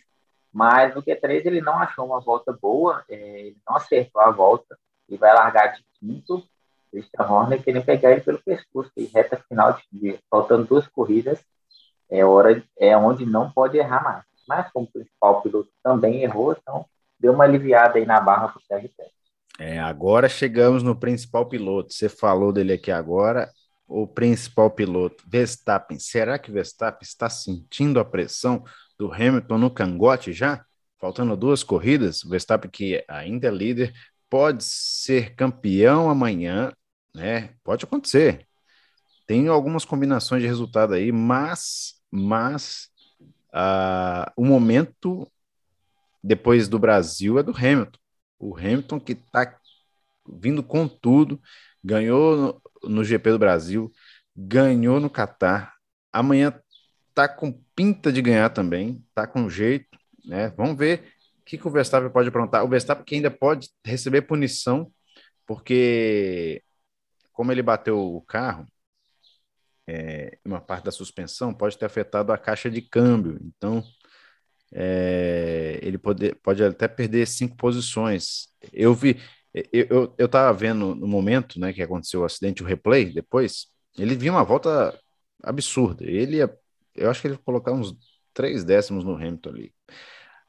Mas 0.52 0.96
no 0.96 1.04
Q3 1.04 1.46
ele 1.46 1.62
não 1.62 1.78
achou 1.78 2.06
uma 2.06 2.20
volta 2.20 2.52
boa, 2.60 3.04
é, 3.08 3.16
ele 3.16 3.58
não 3.68 3.76
acertou 3.78 4.22
a 4.22 4.32
volta 4.32 4.78
e 5.08 5.16
vai 5.16 5.34
largar 5.34 5.74
de 5.74 5.84
quinto. 6.00 6.44
Christian 6.92 7.26
Horner 7.26 7.64
querendo 7.64 7.86
pegar 7.86 8.12
ele 8.12 8.22
pelo 8.22 8.42
pescoço 8.42 8.92
e 8.98 9.06
reta 9.06 9.38
final 9.48 9.78
de 9.92 10.20
faltando 10.30 10.66
duas 10.66 10.88
corridas, 10.88 11.40
é 12.10 12.26
hora 12.26 12.64
é 12.80 12.98
onde 12.98 13.26
não 13.26 13.52
pode 13.52 13.78
errar 13.78 14.04
mais. 14.04 14.24
Mas 14.48 14.72
como 14.72 14.88
o 14.88 14.92
principal 14.92 15.42
piloto 15.44 15.70
também 15.84 16.24
errou, 16.24 16.54
então 16.60 16.84
deu 17.20 17.34
uma 17.34 17.44
aliviada 17.44 18.00
aí 18.00 18.06
na 18.06 18.20
barra 18.20 18.48
para 18.48 18.58
o 18.58 18.64
Sérgio 18.64 18.90
Pérez. 18.98 19.14
É, 19.60 19.78
agora 19.78 20.28
chegamos 20.28 20.82
no 20.82 20.96
principal 20.96 21.46
piloto. 21.46 21.94
Você 21.94 22.10
falou 22.10 22.52
dele 22.52 22.74
aqui 22.74 22.92
agora. 22.92 23.52
O 23.90 24.06
principal 24.06 24.70
piloto, 24.70 25.24
Verstappen. 25.28 25.98
Será 25.98 26.38
que 26.38 26.52
Verstappen 26.52 27.02
está 27.02 27.28
sentindo 27.28 28.00
a 28.00 28.06
pressão 28.06 28.64
do 29.00 29.12
Hamilton 29.12 29.58
no 29.58 29.72
cangote 29.72 30.32
já? 30.32 30.64
Faltando 31.00 31.36
duas 31.36 31.64
corridas, 31.64 32.24
o 32.24 32.30
Verstappen, 32.30 32.70
que 32.70 33.04
ainda 33.08 33.48
é 33.48 33.52
líder, 33.52 33.92
pode 34.30 34.64
ser 34.64 35.34
campeão 35.34 36.08
amanhã, 36.08 36.72
né? 37.16 37.56
Pode 37.64 37.84
acontecer. 37.84 38.46
Tem 39.26 39.48
algumas 39.48 39.86
combinações 39.86 40.44
de 40.44 40.48
resultado 40.48 40.94
aí, 40.94 41.12
mas, 41.12 41.96
mas 42.12 42.90
uh, 43.52 44.32
o 44.36 44.46
momento 44.46 45.28
depois 46.24 46.68
do 46.68 46.78
Brasil 46.78 47.40
é 47.40 47.44
do 47.44 47.56
Hamilton. 47.58 48.00
O 48.38 48.56
Hamilton 48.56 49.00
que 49.00 49.14
está 49.14 49.58
vindo 50.28 50.62
com 50.62 50.88
tudo, 50.88 51.42
ganhou 51.84 52.62
no, 52.84 53.04
GP 53.04 53.32
do 53.32 53.40
Brasil, 53.40 53.92
ganhou 54.36 55.00
no 55.00 55.10
Catar. 55.10 55.74
Amanhã 56.12 56.54
tá 57.14 57.28
com 57.28 57.52
pinta 57.76 58.12
de 58.12 58.22
ganhar 58.22 58.50
também, 58.50 59.04
tá 59.14 59.28
com 59.28 59.50
jeito, 59.50 59.98
né? 60.26 60.50
Vamos 60.58 60.78
ver 60.78 61.14
o 61.40 61.44
que, 61.46 61.58
que 61.58 61.68
o 61.68 61.72
Verstappen 61.72 62.10
pode 62.10 62.30
aprontar. 62.30 62.64
O 62.64 62.70
Verstappen 62.70 63.06
que 63.06 63.16
ainda 63.16 63.32
pode 63.32 63.70
receber 63.86 64.22
punição, 64.24 64.92
porque 65.46 66.64
como 67.34 67.52
ele 67.52 67.62
bateu 67.64 68.00
o 68.00 68.22
carro, 68.22 68.66
é, 69.88 70.38
uma 70.46 70.62
parte 70.62 70.86
da 70.86 70.92
suspensão 70.92 71.54
pode 71.54 71.78
ter 71.78 71.86
afetado 71.86 72.32
a 72.32 72.38
caixa 72.38 72.70
de 72.70 72.82
câmbio. 72.82 73.40
Então, 73.42 73.84
é, 74.72 75.80
ele 75.82 75.98
pode, 75.98 76.36
pode 76.36 76.64
até 76.64 76.88
perder 76.88 77.26
cinco 77.28 77.56
posições. 77.58 78.50
Eu 78.72 78.94
vi, 78.94 79.20
eu, 79.54 80.14
eu 80.18 80.30
tava 80.30 80.54
vendo 80.54 80.94
no 80.96 81.08
momento 81.08 81.60
né, 81.60 81.74
que 81.74 81.82
aconteceu 81.82 82.22
o 82.22 82.26
acidente, 82.26 82.62
o 82.62 82.66
replay 82.66 83.12
depois, 83.12 83.68
ele 83.98 84.16
viu 84.16 84.34
uma 84.34 84.44
volta 84.44 84.98
absurda. 85.44 86.06
Ele 86.06 86.38
ia, 86.38 86.58
eu 86.96 87.10
acho 87.10 87.22
que 87.22 87.28
ele 87.28 87.38
colocar 87.38 87.72
uns 87.72 87.96
três 88.34 88.64
décimos 88.64 89.04
no 89.04 89.16
Hamilton 89.16 89.50
ali. 89.50 89.74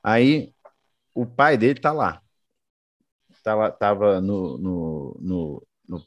Aí 0.02 0.54
o 1.14 1.26
pai 1.26 1.56
dele 1.56 1.80
tá 1.80 1.92
lá. 1.92 2.22
Tá 3.42 3.54
lá 3.54 3.70
tava 3.70 4.20
no, 4.20 4.58
no, 4.58 5.16
no, 5.20 5.66
no 5.88 6.06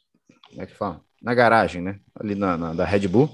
como 0.50 0.62
é 0.62 0.66
que 0.68 0.76
fala? 0.76 1.04
Na 1.22 1.34
garagem, 1.34 1.82
né? 1.82 2.00
Ali 2.16 2.36
na, 2.36 2.58
na, 2.58 2.74
da 2.74 2.86
Red 2.86 3.08
Bull. 3.08 3.30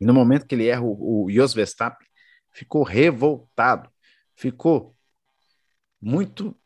E 0.00 0.04
no 0.04 0.12
momento 0.12 0.46
que 0.46 0.54
ele 0.54 0.66
erra, 0.66 0.82
o, 0.82 1.26
o 1.26 1.30
Jos 1.30 1.54
Verstappen 1.54 2.06
ficou 2.52 2.82
revoltado, 2.82 3.90
ficou 4.34 4.96
muito 6.00 6.56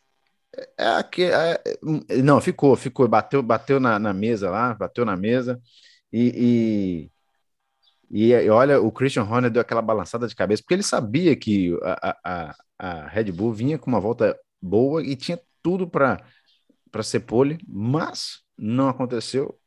é, 0.57 1.23
é, 1.23 1.63
é, 2.09 2.23
não, 2.23 2.41
ficou, 2.41 2.75
ficou, 2.77 3.07
bateu, 3.09 3.43
bateu 3.43 3.79
na, 3.79 3.99
na, 3.99 4.13
mesa 4.13 4.51
lá, 4.51 4.75
bateu 4.75 5.05
na 5.05 5.17
mesa 5.17 5.61
e, 6.13 7.11
e, 8.11 8.33
e, 8.33 8.51
olha, 8.51 8.81
o 8.81 8.91
Christian 8.91 9.25
Horner 9.25 9.51
deu 9.51 9.63
aquela 9.63 9.83
balançada 9.83 10.27
de 10.27 10.35
cabeça, 10.35 10.63
porque 10.63 10.75
ele 10.75 10.83
sabia 10.83 11.37
que 11.37 11.79
a, 11.83 12.17
a, 12.25 12.57
a 12.79 13.07
Red 13.09 13.31
Bull 13.33 13.53
vinha 13.53 13.79
com 13.79 13.91
uma 13.91 14.01
volta 14.01 14.39
boa 14.61 15.03
e 15.03 15.17
tinha 15.17 15.41
tudo 15.63 15.89
para 15.89 16.23
ser 17.03 17.21
pole, 17.21 17.59
mas 17.69 18.41
não 18.59 18.89
aconteceu. 18.89 19.59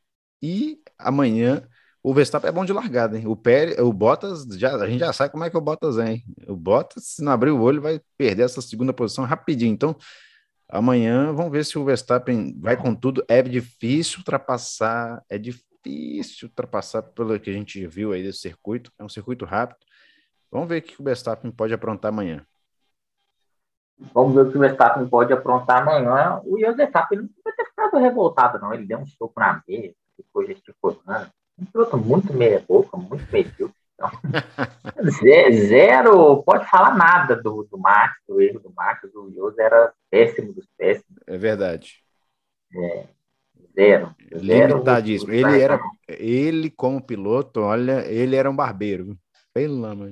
E 0.41 0.81
amanhã 0.97 1.67
o 2.03 2.13
Verstappen 2.13 2.49
é 2.49 2.51
bom 2.51 2.65
de 2.65 2.73
largada, 2.73 3.17
hein? 3.17 3.25
O, 3.27 3.35
Pérez, 3.35 3.79
o 3.79 3.93
Bottas, 3.93 4.43
já, 4.57 4.75
a 4.75 4.87
gente 4.87 4.99
já 4.99 5.13
sabe 5.13 5.31
como 5.31 5.45
é 5.45 5.49
que 5.49 5.55
é 5.55 5.59
o 5.59 5.61
Bottas 5.61 5.97
é, 5.97 6.11
hein? 6.11 6.23
O 6.49 6.55
Bottas, 6.55 7.05
se 7.05 7.23
não 7.23 7.31
abrir 7.31 7.51
o 7.51 7.61
olho, 7.61 7.81
vai 7.81 8.01
perder 8.17 8.43
essa 8.43 8.61
segunda 8.61 8.91
posição 8.91 9.23
rapidinho. 9.23 9.71
Então, 9.71 9.95
Amanhã 10.73 11.31
vamos 11.31 11.51
ver 11.51 11.63
se 11.63 11.77
o 11.77 11.85
Verstappen 11.85 12.59
vai 12.59 12.75
com 12.75 12.95
tudo. 12.95 13.23
É 13.27 13.43
difícil 13.43 14.17
ultrapassar, 14.17 15.23
é 15.29 15.37
difícil 15.37 16.47
ultrapassar 16.47 17.03
pelo 17.03 17.39
que 17.39 17.51
a 17.51 17.53
gente 17.53 17.85
viu 17.85 18.11
aí 18.11 18.23
desse 18.23 18.39
circuito. 18.39 18.91
É 18.97 19.03
um 19.03 19.09
circuito 19.09 19.45
rápido. 19.45 19.85
Vamos 20.51 20.67
ver 20.67 20.79
o 20.79 20.81
que 20.81 20.99
o 20.99 21.03
Verstappen 21.03 21.51
pode 21.51 21.75
aprontar 21.75 22.09
amanhã. 22.09 22.43
Vamos 24.15 24.33
ver 24.33 24.47
o 24.47 24.51
que 24.51 24.57
o 24.57 24.59
Verstappen 24.59 25.07
pode 25.07 25.31
aprontar 25.31 25.83
amanhã. 25.83 26.41
O 26.43 26.57
Ian 26.57 26.75
Verstappen 26.75 27.19
não 27.19 27.29
vai 27.43 27.53
ter 27.53 27.65
ficado 27.65 27.99
revoltado, 27.99 28.57
não. 28.57 28.73
Ele 28.73 28.87
deu 28.87 28.97
um 28.97 29.05
soco 29.05 29.39
na 29.39 29.61
mesa, 29.67 29.93
ficou 30.17 30.43
gesticulando. 30.43 31.31
Um 31.55 31.65
piloto 31.65 31.97
muito 31.99 32.33
meia 32.33 32.65
boca, 32.67 32.97
muito 32.97 33.31
medíocre. 33.31 33.75
Zero, 35.67 36.43
pode 36.43 36.69
falar 36.69 36.95
nada 36.95 37.35
do, 37.35 37.67
do 37.69 37.77
Max, 37.77 38.15
do 38.27 38.41
erro 38.41 38.59
do 38.59 38.73
Max, 38.73 39.01
do 39.11 39.29
Yos 39.29 39.57
era 39.57 39.93
péssimo 40.09 40.53
dos 40.53 40.67
péssimos. 40.77 41.19
É 41.27 41.37
verdade. 41.37 42.03
É, 42.75 43.05
zero. 43.75 44.15
Limitadíssimo. 44.31 45.31
Zero, 45.31 45.49
ele 45.49 45.61
era, 45.61 45.79
ele 46.07 46.69
como 46.69 47.01
piloto, 47.01 47.61
olha, 47.61 48.05
ele 48.07 48.35
era 48.35 48.49
um 48.49 48.55
barbeiro. 48.55 49.17
Pelo 49.53 49.85
amor 49.85 50.11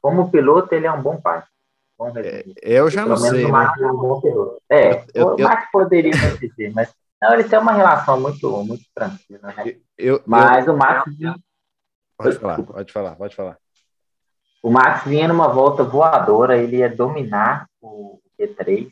Como 0.00 0.30
piloto, 0.30 0.74
ele 0.74 0.86
é 0.86 0.92
um 0.92 1.02
bom 1.02 1.20
pai. 1.20 1.42
É, 2.16 2.44
eu 2.62 2.90
já 2.90 3.02
Pelo 3.02 3.14
não 3.14 3.16
sei. 3.18 3.44
O 3.44 3.50
Max 3.50 3.80
né? 3.80 3.86
é 3.86 3.90
um 3.90 3.96
bom 3.96 4.20
piloto. 4.20 4.62
É, 4.70 5.04
eu, 5.14 5.34
o 5.34 5.40
Max 5.40 5.64
eu, 5.64 5.68
poderia 5.72 6.12
dizer, 6.12 6.72
mas 6.74 6.94
não, 7.22 7.32
eles 7.32 7.48
têm 7.48 7.58
uma 7.58 7.72
relação 7.72 8.20
muito, 8.20 8.64
muito 8.64 8.84
tranquila, 8.94 9.54
né? 9.56 9.76
Eu, 9.96 10.20
mas 10.26 10.66
o 10.68 10.76
Max 10.76 11.04
Pode 12.16 12.38
falar, 12.38 12.62
pode 12.62 12.92
falar, 12.92 13.16
pode 13.16 13.36
falar. 13.36 13.58
O 14.62 14.70
Max 14.70 15.04
vinha 15.04 15.28
numa 15.28 15.48
volta 15.48 15.82
voadora, 15.82 16.56
ele 16.56 16.78
ia 16.78 16.88
dominar 16.88 17.68
o 17.80 18.18
Q3, 18.38 18.90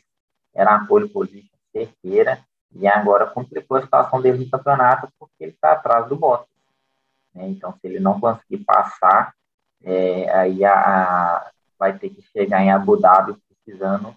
era 0.53 0.77
uma 0.77 0.87
pole 0.87 1.09
position 1.09 1.49
certeira, 1.71 2.39
e 2.75 2.87
agora 2.87 3.25
complicou 3.25 3.77
a 3.77 3.81
situação 3.81 4.21
dele 4.21 4.43
no 4.43 4.49
campeonato 4.49 5.07
porque 5.19 5.33
ele 5.39 5.51
está 5.51 5.71
atrás 5.73 6.07
do 6.07 6.15
Bottas. 6.15 6.47
Né? 7.33 7.47
Então, 7.47 7.71
se 7.73 7.79
ele 7.87 7.99
não 7.99 8.19
conseguir 8.19 8.63
passar, 8.63 9.33
é, 9.83 10.31
aí 10.31 10.63
a, 10.63 10.73
a, 10.73 11.51
vai 11.77 11.97
ter 11.97 12.09
que 12.09 12.21
chegar 12.21 12.61
em 12.61 12.71
Abu 12.71 12.97
Dhabi 12.97 13.35
precisando 13.47 14.15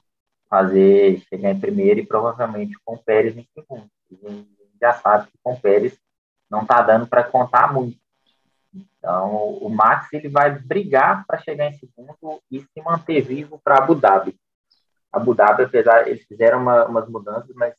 fazer, 0.48 1.20
chegar 1.28 1.50
em 1.50 1.60
primeiro 1.60 2.00
e 2.00 2.06
provavelmente 2.06 2.76
com 2.84 2.94
o 2.94 2.98
Pérez 2.98 3.36
em 3.36 3.46
segundo. 3.54 3.88
E 4.10 4.26
a 4.26 4.30
gente 4.30 4.48
já 4.80 4.92
sabe 4.94 5.26
que 5.26 5.38
com 5.42 5.52
o 5.52 5.60
Pérez 5.60 5.98
não 6.50 6.62
está 6.62 6.80
dando 6.82 7.06
para 7.06 7.24
contar 7.24 7.72
muito. 7.72 7.98
Então, 9.06 9.58
o 9.58 9.68
Max 9.68 10.12
ele 10.12 10.28
vai 10.28 10.50
brigar 10.58 11.24
para 11.28 11.38
chegar 11.38 11.68
em 11.68 11.78
segundo 11.78 12.42
e 12.50 12.58
se 12.60 12.82
manter 12.84 13.20
vivo 13.20 13.60
para 13.62 13.78
Abu 13.78 13.94
Dhabi. 13.94 14.36
Abu 15.12 15.32
Dhabi, 15.32 15.62
apesar, 15.62 16.08
eles 16.08 16.24
fizeram 16.26 16.60
uma, 16.60 16.86
umas 16.86 17.08
mudanças, 17.08 17.54
mas 17.54 17.72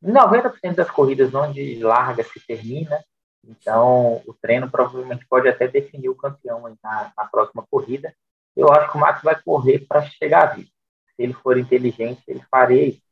90% 0.00 0.76
das 0.76 0.88
corridas 0.88 1.34
onde 1.34 1.82
larga 1.82 2.22
se 2.22 2.38
termina, 2.46 3.04
então 3.44 4.22
o 4.24 4.32
treino 4.40 4.70
provavelmente 4.70 5.26
pode 5.26 5.48
até 5.48 5.66
definir 5.66 6.10
o 6.10 6.14
campeão 6.14 6.62
na, 6.80 7.12
na 7.16 7.24
próxima 7.24 7.66
corrida. 7.68 8.14
Eu 8.54 8.72
acho 8.72 8.92
que 8.92 8.96
o 8.96 9.00
Max 9.00 9.20
vai 9.20 9.42
correr 9.42 9.80
para 9.80 10.02
chegar 10.02 10.54
vivo. 10.54 10.70
Se 11.16 11.24
ele 11.24 11.32
for 11.32 11.58
inteligente, 11.58 12.22
ele 12.28 12.44
faria 12.48 12.86
isso. 12.86 13.02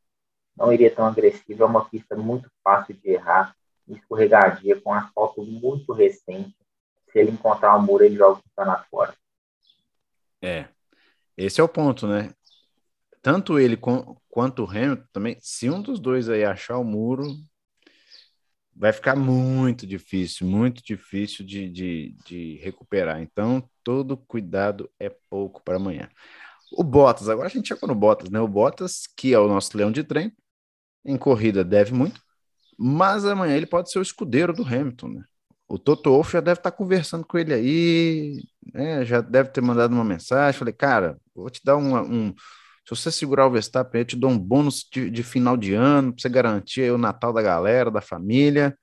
Não 0.55 0.71
iria 0.71 0.89
tão 0.89 1.05
agressivo, 1.05 1.63
é 1.63 1.65
uma 1.65 1.83
pista 1.83 2.15
muito 2.15 2.49
fácil 2.63 2.95
de 2.95 3.09
errar, 3.09 3.53
escorregadia, 3.89 4.79
com 4.79 4.93
asfalto 4.93 5.43
muito 5.43 5.91
recente 5.91 6.62
se 7.13 7.19
ele 7.19 7.31
encontrar 7.31 7.75
o 7.77 7.81
muro, 7.81 8.03
ele 8.03 8.17
joga 8.17 8.39
o 8.39 8.43
campeonato 8.43 8.89
fora. 8.89 9.15
É, 10.41 10.67
esse 11.37 11.61
é 11.61 11.63
o 11.63 11.69
ponto, 11.69 12.07
né? 12.07 12.33
Tanto 13.21 13.57
ele 13.57 13.77
com, 13.77 14.17
quanto 14.27 14.63
o 14.63 14.69
Hamilton 14.69 15.07
também, 15.13 15.37
se 15.39 15.69
um 15.69 15.81
dos 15.81 15.99
dois 15.99 16.27
aí 16.27 16.43
achar 16.43 16.77
o 16.77 16.83
muro, 16.83 17.37
vai 18.75 18.91
ficar 18.91 19.15
muito 19.15 19.87
difícil, 19.87 20.47
muito 20.47 20.83
difícil 20.83 21.45
de, 21.45 21.69
de, 21.69 22.17
de 22.25 22.55
recuperar. 22.57 23.21
Então, 23.21 23.69
todo 23.83 24.17
cuidado 24.17 24.89
é 24.99 25.09
pouco 25.29 25.63
para 25.63 25.77
amanhã. 25.77 26.09
O 26.71 26.83
Bottas, 26.83 27.29
agora 27.29 27.47
a 27.47 27.51
gente 27.51 27.67
chegou 27.67 27.87
no 27.87 27.95
Bottas, 27.95 28.29
né? 28.29 28.39
O 28.39 28.47
Bottas, 28.47 29.07
que 29.15 29.33
é 29.33 29.39
o 29.39 29.47
nosso 29.47 29.77
leão 29.77 29.91
de 29.91 30.03
trem, 30.03 30.35
em 31.05 31.17
corrida 31.17 31.63
deve 31.63 31.93
muito, 31.93 32.21
mas 32.77 33.25
amanhã 33.25 33.55
ele 33.55 33.67
pode 33.67 33.91
ser 33.91 33.99
o 33.99 34.01
escudeiro 34.01 34.53
do 34.53 34.63
Hamilton, 34.63 35.07
né? 35.09 35.23
O 35.73 35.79
Toto 35.79 36.11
Wolff 36.11 36.33
já 36.33 36.39
deve 36.39 36.59
estar 36.59 36.71
conversando 36.71 37.25
com 37.25 37.35
ele 37.35 37.51
aí, 37.51 38.43
né? 38.71 39.03
já 39.03 39.21
deve 39.21 39.49
ter 39.49 39.59
mandado 39.59 39.91
uma 39.91 40.03
mensagem. 40.03 40.57
Falei, 40.57 40.73
cara, 40.73 41.17
vou 41.33 41.49
te 41.49 41.61
dar 41.65 41.77
uma, 41.77 42.03
um. 42.03 42.31
Se 42.87 42.91
você 42.91 43.11
segurar 43.11 43.47
o 43.47 43.51
Verstappen, 43.51 44.01
eu 44.01 44.05
te 44.05 44.15
dou 44.15 44.29
um 44.29 44.37
bônus 44.37 44.87
de, 44.93 45.09
de 45.09 45.23
final 45.23 45.57
de 45.57 45.73
ano 45.73 46.13
para 46.13 46.21
você 46.21 46.29
garantir 46.29 46.91
o 46.91 46.97
Natal 46.99 47.33
da 47.33 47.41
galera, 47.41 47.89
da 47.89 48.01
família. 48.01 48.77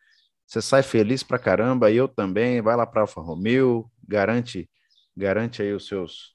Você 0.44 0.60
sai 0.60 0.82
feliz 0.82 1.22
pra 1.22 1.38
caramba, 1.38 1.92
e 1.92 1.96
eu 1.96 2.08
também. 2.08 2.60
Vai 2.60 2.74
lá 2.74 2.84
para 2.84 3.02
Alfa 3.02 3.20
Romeo, 3.20 3.88
garante, 4.08 4.68
garante 5.16 5.62
aí 5.62 5.72
os 5.72 5.86
seus 5.86 6.34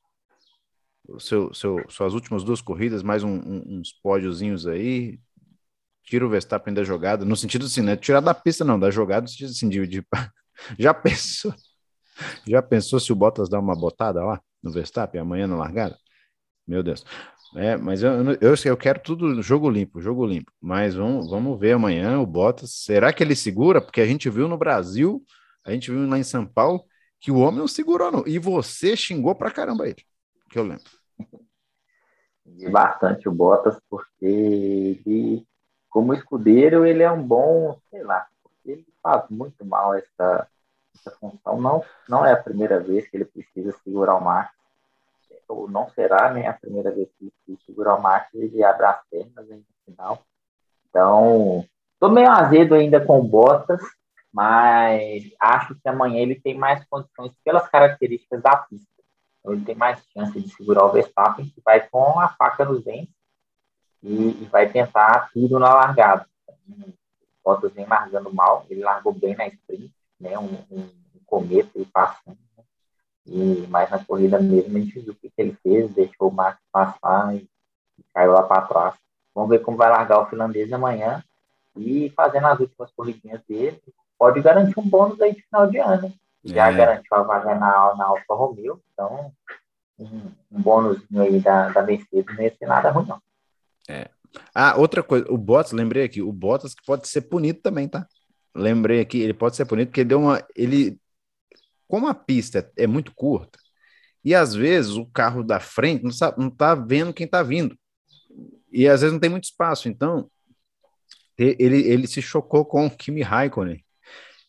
seu, 1.20 1.54
seu, 1.54 1.84
suas 1.90 2.14
últimas 2.14 2.46
duas 2.46 2.62
corridas, 2.62 3.04
mais 3.04 3.24
um, 3.24 3.36
um, 3.36 3.80
uns 3.80 3.92
pódiozinhos 3.92 4.66
aí, 4.66 5.20
tira 6.06 6.26
o 6.26 6.30
Verstappen 6.30 6.74
da 6.74 6.84
jogada, 6.84 7.26
no 7.26 7.36
sentido 7.36 7.66
assim, 7.66 7.82
né? 7.82 7.98
Tirar 7.98 8.22
da 8.22 8.34
pista, 8.34 8.64
não, 8.64 8.80
da 8.80 8.90
jogada, 8.90 9.24
no 9.24 9.28
sentido 9.28 9.50
assim, 9.50 9.68
de, 9.68 9.86
de 9.86 10.06
já 10.78 10.94
pensou? 10.94 11.54
Já 12.48 12.62
pensou 12.62 13.00
se 13.00 13.12
o 13.12 13.16
Bottas 13.16 13.50
dá 13.50 13.60
uma 13.60 13.76
botada 13.76 14.24
lá 14.24 14.42
no 14.64 14.72
Verstappen 14.72 15.20
amanhã 15.20 15.48
na 15.48 15.56
largada? 15.58 15.98
Meu 16.68 16.82
Deus. 16.82 17.06
É, 17.56 17.78
mas 17.78 18.04
eu, 18.04 18.12
eu, 18.42 18.54
eu 18.66 18.78
quero 18.78 19.00
tudo 19.00 19.42
jogo 19.42 19.70
limpo, 19.70 20.02
jogo 20.02 20.26
limpo. 20.26 20.52
Mas 20.60 20.96
vamos, 20.96 21.30
vamos 21.30 21.60
ver 21.60 21.74
amanhã 21.74 22.20
o 22.20 22.26
Bottas. 22.26 22.72
Será 22.72 23.14
que 23.14 23.24
ele 23.24 23.36
segura? 23.36 23.80
Porque 23.80 24.02
a 24.02 24.06
gente 24.06 24.30
viu 24.30 24.48
no 24.48 24.58
Brasil, 24.58 25.24
a 25.64 25.72
gente 25.72 25.90
viu 25.92 26.08
lá 26.08 26.18
em 26.18 26.24
São 26.24 26.46
Paulo, 26.46 26.84
que 27.20 27.32
o 27.32 27.40
homem 27.40 27.60
não 27.60 27.68
segurou, 27.68 28.12
não. 28.12 28.28
E 28.28 28.38
você 28.38 28.96
xingou 28.96 29.36
pra 29.36 29.52
caramba 29.52 29.88
ele, 29.88 30.04
que 30.50 30.60
eu 30.60 30.64
lembro. 30.64 30.84
Bastante 32.72 33.28
o 33.28 33.32
Bottas, 33.32 33.78
porque 33.90 34.26
ele, 34.26 35.46
como 35.90 36.14
escudeiro, 36.14 36.86
ele 36.86 37.04
é 37.04 37.12
um 37.12 37.26
bom, 37.26 37.80
sei 37.90 38.04
lá, 38.04 38.28
faz 39.06 39.30
muito 39.30 39.64
mal 39.64 39.94
essa, 39.94 40.48
essa 40.96 41.12
função. 41.12 41.62
Não, 41.62 41.84
não 42.10 42.26
é 42.26 42.34
a 42.34 42.42
primeira 42.42 42.80
vez 42.80 43.08
que 43.08 43.16
ele 43.16 43.26
precisa 43.26 43.72
segurar 43.84 44.16
o 44.16 44.24
Max 44.24 44.52
ou 45.48 45.70
não 45.70 45.88
será 45.90 46.34
né, 46.34 46.48
a 46.48 46.54
primeira 46.54 46.92
vez 46.92 47.08
que, 47.20 47.32
que 47.46 47.64
segurar 47.68 47.94
o 47.94 48.02
Max 48.02 48.34
ele 48.34 48.64
abre 48.64 48.86
as 48.88 49.00
pernas 49.12 49.48
no 49.48 49.64
final. 49.86 50.24
Então, 50.90 51.64
estou 51.94 52.10
meio 52.10 52.32
azedo 52.32 52.74
ainda 52.74 53.00
com 53.00 53.28
Bottas, 53.28 53.82
mas 54.34 55.24
acho 55.40 55.76
que 55.76 55.88
amanhã 55.88 56.20
ele 56.22 56.40
tem 56.40 56.58
mais 56.58 56.84
condições 56.86 57.32
pelas 57.44 57.68
características 57.70 58.42
da 58.42 58.58
pista. 58.58 58.88
Então, 59.40 59.54
ele 59.54 59.64
tem 59.64 59.76
mais 59.76 60.04
chance 60.12 60.40
de 60.40 60.50
segurar 60.50 60.86
o 60.86 60.92
Verstappen, 60.92 61.46
que 61.46 61.62
vai 61.64 61.88
com 61.88 62.20
a 62.20 62.30
faca 62.30 62.66
nos 62.66 62.84
dentes 62.84 63.14
e, 64.02 64.42
e 64.42 64.46
vai 64.46 64.68
tentar 64.68 65.30
tudo 65.32 65.60
na 65.60 65.72
largada. 65.72 66.26
O 67.46 67.52
Bottas 67.52 67.74
vem 67.74 67.86
largando 67.86 68.34
mal, 68.34 68.66
ele 68.70 68.82
largou 68.82 69.14
bem 69.14 69.36
na 69.36 69.48
sprint, 69.48 69.94
né, 70.20 70.38
um, 70.40 70.56
um, 70.72 70.90
cometa 71.26 71.72
e 71.76 71.86
passando 71.86 72.38
e, 73.26 73.66
mas 73.70 73.90
na 73.90 74.04
corrida 74.04 74.40
mesmo 74.40 74.78
a 74.78 74.80
gente 74.80 75.00
viu 75.00 75.14
o 75.14 75.16
que, 75.16 75.30
que 75.30 75.42
ele 75.42 75.58
fez, 75.64 75.92
deixou 75.94 76.30
o 76.30 76.32
Max 76.32 76.60
passar 76.72 77.36
e, 77.36 77.50
e 77.98 78.04
caiu 78.14 78.34
lá 78.34 78.44
para 78.44 78.62
trás. 78.68 78.96
Vamos 79.34 79.50
ver 79.50 79.60
como 79.60 79.78
vai 79.78 79.90
largar 79.90 80.20
o 80.20 80.28
finlandês 80.28 80.72
amanhã 80.72 81.24
e 81.76 82.12
fazendo 82.16 82.48
as 82.48 82.60
últimas 82.60 82.92
corridinhas 82.92 83.42
dele, 83.48 83.82
pode 84.18 84.42
garantir 84.42 84.80
um 84.80 84.88
bônus 84.88 85.20
aí 85.20 85.34
de 85.34 85.42
final 85.42 85.68
de 85.68 85.78
ano. 85.78 86.14
Já 86.44 86.72
é. 86.72 86.76
garantiu 86.76 87.18
a 87.18 87.24
vaga 87.24 87.56
na, 87.56 87.96
na 87.96 88.06
Alfa 88.06 88.36
Romeo, 88.36 88.80
então 88.94 89.34
um, 89.98 90.32
um 90.52 90.62
bônusinho 90.62 91.22
aí 91.22 91.40
da, 91.40 91.70
da 91.70 91.82
Mercedes 91.82 92.36
não 92.36 92.44
ia 92.44 92.56
ser 92.56 92.68
nada 92.68 92.92
ruim, 92.92 93.08
não. 93.08 93.20
É. 93.90 94.10
Ah, 94.54 94.76
outra 94.78 95.04
coisa, 95.04 95.26
o 95.30 95.38
Bottas, 95.38 95.72
lembrei 95.72 96.04
aqui, 96.04 96.22
o 96.22 96.32
Bottas 96.32 96.74
que 96.74 96.84
pode 96.86 97.08
ser 97.08 97.22
punido 97.22 97.60
também, 97.62 97.88
tá? 97.88 98.08
Lembrei 98.56 99.02
aqui, 99.02 99.20
ele 99.20 99.34
pode 99.34 99.56
ser 99.56 99.66
punido 99.66 99.90
porque 99.90 100.04
deu 100.04 100.20
uma, 100.20 100.46
ele 100.56 101.00
como 101.88 102.08
a 102.08 102.16
pista 102.16 102.72
é 102.78 102.88
muito 102.88 103.14
curta, 103.14 103.60
e 104.26 104.34
às 104.34 104.56
vezes 104.56 104.94
o 104.94 105.06
carro 105.06 105.44
da 105.44 105.60
frente 105.60 106.04
não 106.04 106.10
está, 106.10 106.34
não 106.36 106.50
tá 106.50 106.74
vendo 106.74 107.14
quem 107.14 107.26
está 107.26 107.44
vindo. 107.44 107.78
E 108.72 108.88
às 108.88 109.02
vezes 109.02 109.14
não 109.14 109.20
tem 109.20 109.30
muito 109.30 109.44
espaço. 109.44 109.88
Então, 109.88 110.30
ele, 111.38 111.88
ele 111.88 112.08
se 112.08 112.22
chocou 112.24 112.66
com 112.66 112.88
o 112.88 112.90
Kimi 112.90 113.22
Raikkonen. 113.22 113.86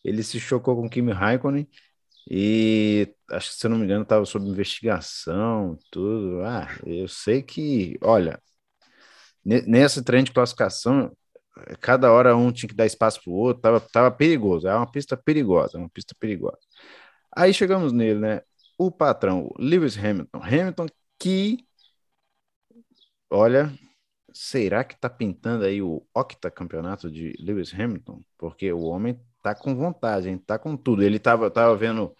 Ele 0.03 0.23
se 0.23 0.39
chocou 0.39 0.75
com 0.75 0.87
o 0.87 0.89
Kimi 0.89 1.11
Raikkonen 1.11 1.67
e 2.29 3.07
acho 3.29 3.51
que, 3.51 3.55
se 3.57 3.67
eu 3.67 3.69
não 3.69 3.77
me 3.77 3.85
engano, 3.85 4.03
estava 4.03 4.25
sob 4.25 4.47
investigação, 4.47 5.77
tudo. 5.91 6.41
Ah, 6.41 6.67
eu 6.85 7.07
sei 7.07 7.43
que, 7.43 7.97
olha, 8.01 8.41
nessa 9.67 10.03
trem 10.03 10.23
de 10.23 10.31
classificação, 10.31 11.11
cada 11.81 12.11
hora 12.11 12.35
um 12.35 12.51
tinha 12.51 12.69
que 12.69 12.75
dar 12.75 12.85
espaço 12.85 13.21
para 13.23 13.31
o 13.31 13.35
outro, 13.35 13.61
tava, 13.61 13.79
tava 13.79 14.11
perigoso. 14.11 14.67
É 14.67 14.75
uma 14.75 14.89
pista 14.91 15.17
perigosa, 15.17 15.77
é 15.77 15.79
uma 15.79 15.89
pista 15.89 16.15
perigosa. 16.19 16.59
Aí 17.35 17.53
chegamos 17.53 17.93
nele, 17.93 18.19
né? 18.19 18.41
O 18.77 18.91
patrão, 18.91 19.49
Lewis 19.59 19.97
Hamilton. 19.97 20.39
Hamilton 20.43 20.87
que, 21.19 21.65
olha, 23.29 23.71
será 24.33 24.83
que 24.83 24.99
tá 24.99 25.09
pintando 25.09 25.65
aí 25.65 25.81
o 25.81 26.05
octa 26.13 26.51
campeonato 26.51 27.11
de 27.11 27.33
Lewis 27.39 27.73
Hamilton? 27.73 28.21
Porque 28.37 28.71
o 28.71 28.83
homem 28.83 29.19
tá 29.43 29.55
com 29.55 29.75
vontade, 29.75 30.29
hein? 30.29 30.37
Tá 30.37 30.59
com 30.59 30.75
tudo. 30.77 31.03
Ele 31.03 31.19
tava, 31.19 31.49
tava 31.51 31.75
vendo 31.75 32.15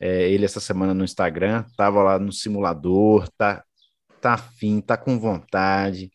é, 0.00 0.30
ele 0.30 0.44
essa 0.44 0.60
semana 0.60 0.94
no 0.94 1.04
Instagram, 1.04 1.64
tava 1.76 2.02
lá 2.02 2.18
no 2.18 2.32
simulador, 2.32 3.28
tá, 3.36 3.64
tá 4.20 4.34
afim, 4.34 4.80
tá 4.80 4.96
com 4.96 5.18
vontade. 5.18 6.10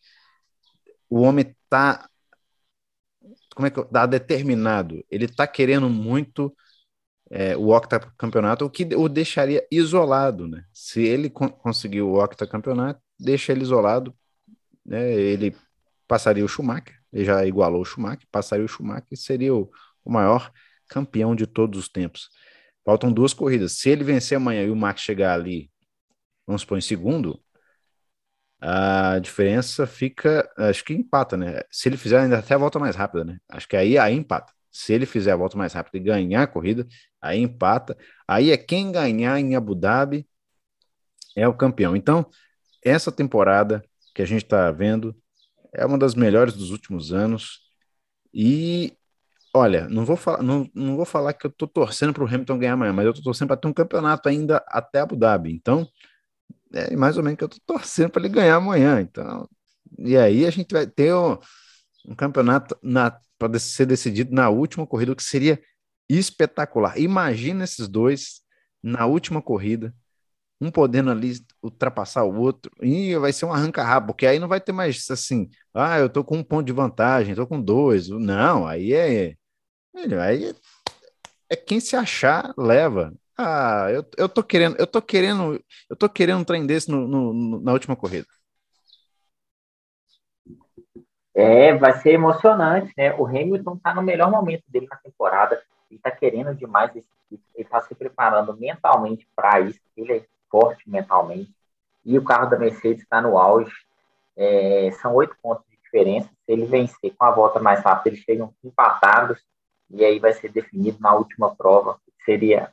O 1.14 1.22
homem 1.22 1.56
tá, 1.70 2.10
como 3.54 3.68
é 3.68 3.70
que 3.70 3.84
tá 3.84 4.08
determinado? 4.08 5.06
Ele 5.12 5.28
tá 5.28 5.46
querendo 5.46 5.88
muito 5.88 6.52
é, 7.30 7.56
o 7.56 7.70
octacampeonato, 7.70 8.66
o 8.66 8.70
que 8.70 8.84
o 8.96 9.08
deixaria 9.08 9.64
isolado, 9.70 10.48
né? 10.48 10.66
Se 10.74 11.04
ele 11.04 11.30
con 11.30 11.50
conseguir 11.50 12.02
o 12.02 12.16
octacampeonato, 12.16 13.00
deixa 13.20 13.52
ele 13.52 13.62
isolado, 13.62 14.12
né? 14.84 15.14
Ele 15.14 15.56
passaria 16.08 16.44
o 16.44 16.48
Schumacher, 16.48 17.00
ele 17.12 17.26
já 17.26 17.46
igualou 17.46 17.82
o 17.82 17.86
Schumacher, 17.86 18.28
passaria 18.32 18.66
o 18.66 18.68
Schumacher 18.68 19.06
e 19.12 19.16
seria 19.16 19.54
o, 19.54 19.70
o 20.04 20.12
maior 20.12 20.52
campeão 20.88 21.36
de 21.36 21.46
todos 21.46 21.80
os 21.80 21.88
tempos. 21.88 22.28
Faltam 22.84 23.14
duas 23.14 23.36
corridas. 23.36 23.74
Se 23.74 23.88
ele 23.88 24.04
vencer 24.04 24.36
amanhã 24.38 24.64
e 24.64 24.72
o 24.72 24.76
Max 24.76 25.02
chegar 25.02 25.36
ali, 25.36 25.70
vamos 26.48 26.64
supor, 26.64 26.80
em 26.80 26.82
segundo, 26.82 27.40
a 28.66 29.20
diferença 29.20 29.86
fica, 29.86 30.50
acho 30.58 30.86
que 30.86 30.94
empata, 30.94 31.36
né? 31.36 31.62
Se 31.70 31.90
ele 31.90 31.98
fizer 31.98 32.20
ainda 32.22 32.40
até 32.40 32.54
a 32.54 32.58
volta 32.58 32.80
mais 32.80 32.96
rápida, 32.96 33.26
né? 33.26 33.38
Acho 33.50 33.68
que 33.68 33.76
aí, 33.76 33.98
aí 33.98 34.16
empata. 34.16 34.54
Se 34.72 34.94
ele 34.94 35.06
fizer 35.06 35.34
a 35.34 35.36
volta 35.36 35.58
mais 35.58 35.74
rápida 35.74 35.98
e 35.98 36.02
ganhar 36.02 36.44
a 36.44 36.48
corrida, 36.48 36.88
aí 37.22 37.40
empata. 37.42 37.98
Aí 38.26 38.52
é 38.52 38.58
quem 38.58 38.90
ganhar 38.90 39.38
em 39.38 39.58
Abu 39.58 39.76
Dhabi 39.76 40.26
é 41.36 41.46
o 41.46 41.54
campeão. 41.54 41.94
Então, 41.94 42.26
essa 42.82 43.12
temporada 43.12 43.84
que 44.16 44.22
a 44.22 44.26
gente 44.26 44.44
está 44.46 44.72
vendo 44.72 45.14
é 45.74 45.86
uma 45.86 45.98
das 45.98 46.16
melhores 46.16 46.54
dos 46.54 46.72
últimos 46.72 47.12
anos. 47.12 47.60
E 48.34 48.94
olha, 49.54 49.90
não 49.90 50.06
vou 50.06 50.16
falar, 50.16 50.42
não, 50.42 50.70
não 50.74 50.96
vou 50.96 51.06
falar 51.06 51.34
que 51.34 51.46
eu 51.46 51.50
estou 51.50 51.68
torcendo 51.68 52.14
para 52.14 52.24
o 52.24 52.28
Hamilton 52.28 52.60
ganhar 52.60 52.74
amanhã, 52.74 52.94
mas 52.94 53.06
eu 53.06 53.12
estou 53.12 53.26
torcendo 53.26 53.50
para 53.50 53.58
ter 53.58 53.68
um 53.68 53.74
campeonato 53.74 54.30
ainda 54.30 54.64
até 54.70 55.02
Abu 55.02 55.18
Dhabi. 55.18 55.52
Então, 55.52 55.86
é 56.74 56.96
mais 56.96 57.18
ou 57.18 57.24
menos 57.24 57.38
que 57.38 57.44
eu 57.44 57.48
estou 57.48 57.78
torcendo 57.78 58.12
para 58.12 58.22
ele 58.22 58.34
ganhar 58.34 58.56
amanhã. 58.56 59.02
Então, 59.02 59.48
e 60.00 60.18
aí 60.18 60.46
a 60.46 60.50
gente 60.50 60.72
vai 60.74 60.88
ter 60.88 61.14
um, 61.14 61.38
um 62.08 62.16
campeonato 62.16 62.78
na 62.82 63.18
para 63.38 63.60
ser 63.60 63.86
decidido 63.86 64.34
na 64.34 64.50
última 64.50 64.88
corrida, 64.88 65.12
o 65.12 65.16
que 65.16 65.24
seria 65.24 65.62
espetacular. 66.10 66.98
Imagina 66.98 67.64
esses 67.64 67.88
dois 67.88 68.42
na 68.82 69.06
última 69.06 69.42
corrida, 69.42 69.94
um 70.62 70.72
podendo 70.72 71.12
ali 71.12 71.34
ultrapassar 71.62 72.24
o 72.24 72.36
outro, 72.36 72.72
e 72.82 73.16
vai 73.18 73.34
ser 73.34 73.46
um 73.46 73.54
arranca-rabo, 73.54 74.08
porque 74.08 74.26
aí 74.26 74.40
não 74.40 74.48
vai 74.48 74.62
ter 74.62 74.72
mais 74.72 75.10
assim, 75.10 75.50
ah, 75.74 76.00
eu 76.00 76.10
tô 76.10 76.24
com 76.24 76.38
um 76.38 76.44
ponto 76.44 76.66
de 76.66 76.72
vantagem, 76.72 77.36
tô 77.36 77.46
com 77.48 77.62
dois. 77.62 78.08
Não, 78.10 78.66
aí 78.66 78.94
é. 78.94 79.36
Aí 79.96 80.46
é, 80.46 80.56
é 81.50 81.56
quem 81.56 81.80
se 81.80 81.96
achar, 81.96 82.54
leva. 82.58 83.14
Ah, 83.38 83.88
eu, 83.90 84.06
eu 84.18 84.30
tô 84.30 84.44
querendo, 84.44 84.76
eu 84.78 84.86
tô 84.86 85.02
querendo, 85.02 85.64
eu 85.90 85.96
tô 85.96 86.08
querendo 86.08 86.40
um 86.40 86.44
trem 86.44 86.66
desse 86.66 86.90
no, 86.92 87.08
no, 87.08 87.62
na 87.62 87.74
última 87.74 87.96
corrida. 87.96 88.28
É, 91.36 91.74
vai 91.76 91.94
ser 92.00 92.12
emocionante, 92.12 92.94
né? 92.96 93.14
O 93.16 93.26
Hamilton 93.26 93.74
está 93.76 93.94
no 93.94 94.04
melhor 94.04 94.30
momento 94.30 94.64
dele 94.68 94.88
na 94.88 94.98
temporada. 94.98 95.62
Ele 95.90 95.98
está 95.98 96.12
querendo 96.12 96.54
demais 96.54 96.96
esse 96.96 97.08
título. 97.28 97.50
Ele 97.56 97.66
está 97.66 97.82
se 97.82 97.96
preparando 97.96 98.56
mentalmente 98.56 99.28
para 99.36 99.60
isso. 99.62 99.80
Ele 99.98 100.14
é 100.14 100.26
forte 100.50 100.88
mentalmente. 100.88 101.52
E 102.06 102.18
o 102.20 102.24
carro 102.24 102.50
da 102.50 102.58
Mercedes 102.58 103.02
está 103.02 103.20
no 103.20 103.40
auge. 103.40 103.74
É, 104.38 104.92
são 105.02 105.16
oito 105.16 105.36
pontos 105.42 105.66
de 105.68 105.78
diferença. 105.78 106.30
Se 106.46 106.52
ele 106.52 106.66
vencer 106.66 107.16
com 107.18 107.26
a 107.26 107.32
volta 107.32 107.60
mais 107.60 107.84
rápida, 107.84 108.10
eles 108.10 108.24
chegam 108.24 108.54
empatados. 108.64 109.42
E 109.90 110.06
aí 110.06 110.20
vai 110.20 110.34
ser 110.34 110.52
definido 110.52 111.00
na 111.00 111.16
última 111.16 111.56
prova. 111.56 112.00
Seria 112.26 112.72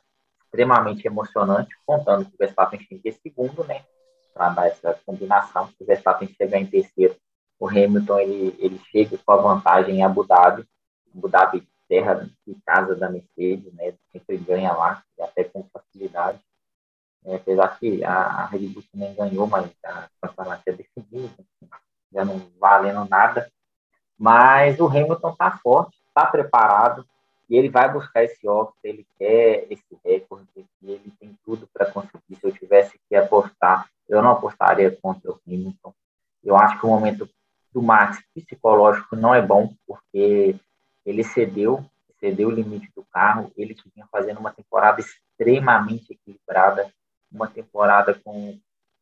extremamente 0.51 1.07
emocionante, 1.07 1.73
contando 1.85 2.25
que 2.25 2.35
o 2.35 2.37
Verstappen 2.37 2.79
chegue 2.81 3.09
em 3.09 3.11
segundo, 3.11 3.63
né? 3.63 3.85
Para 4.33 4.49
dar 4.49 4.67
essa 4.67 4.99
combinação. 5.05 5.67
Se 5.69 5.83
o 5.83 5.85
Verstappen 5.85 6.27
chegar 6.37 6.59
em 6.59 6.65
terceiro, 6.65 7.15
o 7.57 7.69
Hamilton 7.69 8.19
ele, 8.19 8.55
ele 8.59 8.81
chega 8.91 9.17
com 9.17 9.31
a 9.31 9.37
vantagem 9.37 9.97
em 9.97 10.03
Abu 10.03 10.25
Dhabi, 10.25 10.67
Abu 11.15 11.29
Dhabi 11.29 11.67
terra 11.87 12.29
de 12.47 12.55
casa 12.65 12.95
da 12.95 13.09
Mercedes, 13.09 13.73
né, 13.73 13.93
sempre 14.11 14.37
ganha 14.37 14.71
lá, 14.71 15.03
até 15.19 15.43
com 15.43 15.67
facilidade, 15.73 16.39
é, 17.25 17.35
apesar 17.35 17.77
que 17.77 18.03
a, 18.03 18.13
a 18.13 18.45
Red 18.45 18.67
Bull 18.69 18.83
também 18.91 19.13
ganhou, 19.13 19.45
mas 19.45 19.69
a 19.85 20.09
campeonato 20.21 20.63
é 20.67 20.71
definido, 20.71 21.45
já 22.11 22.23
não 22.23 22.49
valendo 22.57 23.07
nada, 23.09 23.51
mas 24.17 24.79
o 24.79 24.87
Hamilton 24.87 25.31
está 25.31 25.59
forte, 25.61 25.97
está 26.07 26.25
preparado, 26.25 27.05
e 27.51 27.57
ele 27.57 27.69
vai 27.69 27.91
buscar 27.91 28.23
esse 28.23 28.47
óculos, 28.47 28.79
ele 28.81 29.05
quer 29.19 29.67
esse 29.69 29.83
recorde, 30.05 30.47
ele 30.81 31.11
tem 31.19 31.37
tudo 31.43 31.67
para 31.73 31.91
conseguir. 31.91 32.37
Se 32.37 32.47
eu 32.47 32.53
tivesse 32.53 32.97
que 33.09 33.13
apostar, 33.13 33.89
eu 34.07 34.21
não 34.21 34.31
apostaria 34.31 34.97
contra 35.01 35.29
o 35.29 35.39
Hamilton. 35.45 35.93
Eu 36.41 36.55
acho 36.55 36.79
que 36.79 36.85
o 36.85 36.89
momento 36.89 37.29
do 37.73 37.81
Max 37.81 38.23
psicológico 38.33 39.17
não 39.17 39.35
é 39.35 39.41
bom, 39.41 39.73
porque 39.85 40.55
ele 41.05 41.25
cedeu, 41.25 41.85
cedeu 42.21 42.47
o 42.47 42.51
limite 42.51 42.89
do 42.95 43.03
carro, 43.11 43.51
ele 43.57 43.75
que 43.75 43.91
vinha 43.93 44.07
fazendo 44.09 44.39
uma 44.39 44.53
temporada 44.53 45.01
extremamente 45.01 46.13
equilibrada, 46.13 46.89
uma 47.29 47.49
temporada 47.49 48.17
com 48.23 48.57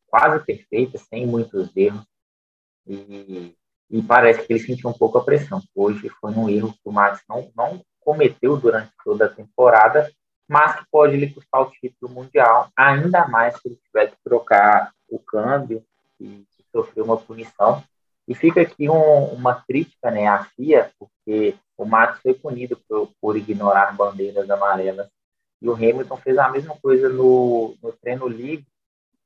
quase 0.08 0.44
perfeita, 0.44 0.98
sem 0.98 1.24
muitos 1.24 1.70
erros, 1.76 2.04
e, 2.84 3.54
e 3.88 4.02
parece 4.02 4.44
que 4.44 4.52
ele 4.52 4.60
sentiu 4.60 4.90
um 4.90 4.98
pouco 4.98 5.18
a 5.18 5.24
pressão. 5.24 5.62
Hoje 5.72 6.08
foi 6.20 6.32
um 6.32 6.48
erro 6.48 6.72
que 6.72 6.80
o 6.88 6.90
Max 6.90 7.22
não, 7.28 7.48
não 7.54 7.80
cometeu 8.00 8.56
durante 8.56 8.90
toda 9.04 9.26
a 9.26 9.28
temporada, 9.28 10.10
mas 10.48 10.76
que 10.76 10.84
pode 10.90 11.16
lhe 11.16 11.32
custar 11.32 11.62
o 11.62 11.70
título 11.70 12.12
mundial, 12.12 12.68
ainda 12.76 13.28
mais 13.28 13.54
se 13.56 13.68
ele 13.68 13.78
tiver 13.84 14.10
que 14.10 14.16
trocar 14.24 14.92
o 15.08 15.18
câmbio 15.18 15.84
e, 16.18 16.44
sofrer 16.72 17.02
uma 17.02 17.16
punição. 17.16 17.82
E 18.26 18.34
fica 18.34 18.60
aqui 18.60 18.88
um, 18.88 19.24
uma 19.24 19.62
crítica 19.62 20.10
né, 20.10 20.28
à 20.28 20.44
FIA, 20.44 20.92
porque 20.98 21.56
o 21.76 21.84
Max 21.84 22.20
foi 22.20 22.34
punido 22.34 22.80
por, 22.88 23.10
por, 23.20 23.36
ignorar 23.36 23.96
bandeiras 23.96 24.48
amarelas. 24.48 25.08
E 25.60 25.68
o 25.68 25.74
Hamilton 25.74 26.16
fez 26.16 26.38
a 26.38 26.48
mesma 26.48 26.76
coisa 26.80 27.08
no, 27.08 27.76
no 27.82 27.92
treino 27.92 28.28
livre 28.28 28.66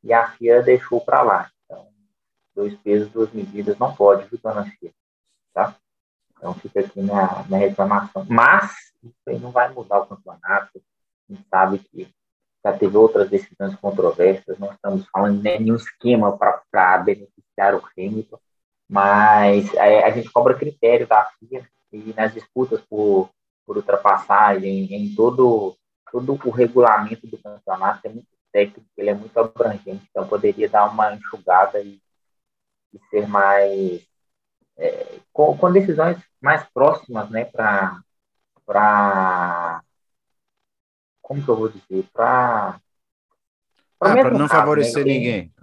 e 0.02 0.12
a 0.12 0.30
FIA 0.30 0.62
deixou 0.62 1.00
para 1.00 1.22
lá. 1.22 1.50
Então, 1.64 1.86
dois 2.54 2.74
pesos, 2.76 3.10
duas 3.10 3.30
medidas, 3.32 3.78
não 3.78 3.94
pode, 3.94 4.26
viu, 4.28 4.38
dona 4.42 4.64
FIA? 4.64 4.90
Tá? 5.52 5.76
Então, 6.44 6.52
fica 6.56 6.80
aqui 6.80 7.00
na, 7.00 7.42
na 7.48 7.56
reclamação. 7.56 8.26
Mas, 8.28 8.70
isso 9.02 9.14
aí 9.26 9.38
não 9.38 9.50
vai 9.50 9.72
mudar 9.72 10.00
o 10.00 10.06
campeonato. 10.06 10.70
A 10.76 11.32
gente 11.32 11.48
sabe 11.48 11.78
que 11.78 12.06
já 12.62 12.76
teve 12.76 12.94
outras 12.98 13.30
decisões 13.30 13.74
controversas, 13.76 14.58
não 14.58 14.70
estamos 14.70 15.06
falando 15.10 15.38
de 15.38 15.42
nenhum 15.42 15.74
esquema 15.74 16.36
para 16.36 16.98
beneficiar 16.98 17.74
o 17.74 17.82
Hamilton, 17.96 18.38
mas 18.86 19.72
é, 19.74 20.04
a 20.04 20.10
gente 20.10 20.30
cobra 20.30 20.54
critério 20.54 21.06
da 21.06 21.24
FIA 21.38 21.66
e 21.90 22.12
nas 22.14 22.34
disputas 22.34 22.80
por, 22.90 23.30
por 23.66 23.78
ultrapassagem, 23.78 24.94
em 24.94 25.14
todo, 25.14 25.74
todo 26.12 26.38
o 26.44 26.50
regulamento 26.50 27.26
do 27.26 27.38
campeonato, 27.38 28.06
é 28.06 28.10
muito 28.10 28.28
técnico, 28.52 28.86
ele 28.98 29.10
é 29.10 29.14
muito 29.14 29.38
abrangente, 29.38 30.06
então 30.10 30.28
poderia 30.28 30.68
dar 30.68 30.90
uma 30.90 31.14
enxugada 31.14 31.80
e, 31.80 31.98
e 32.92 32.98
ser 33.10 33.26
mais. 33.26 34.06
É, 34.76 35.18
com, 35.32 35.56
com, 35.56 35.72
decisões 35.72 36.18
mais 36.40 36.64
próximas 36.72 37.30
né, 37.30 37.44
para 37.44 38.02
como 41.22 41.42
que 41.42 41.48
eu 41.48 41.56
vou 41.56 41.68
dizer, 41.68 42.04
para 42.12 42.80
para 43.98 44.28
ah, 44.28 44.30
não 44.30 44.48
favorecer 44.48 45.04
né? 45.06 45.12
ninguém. 45.12 45.54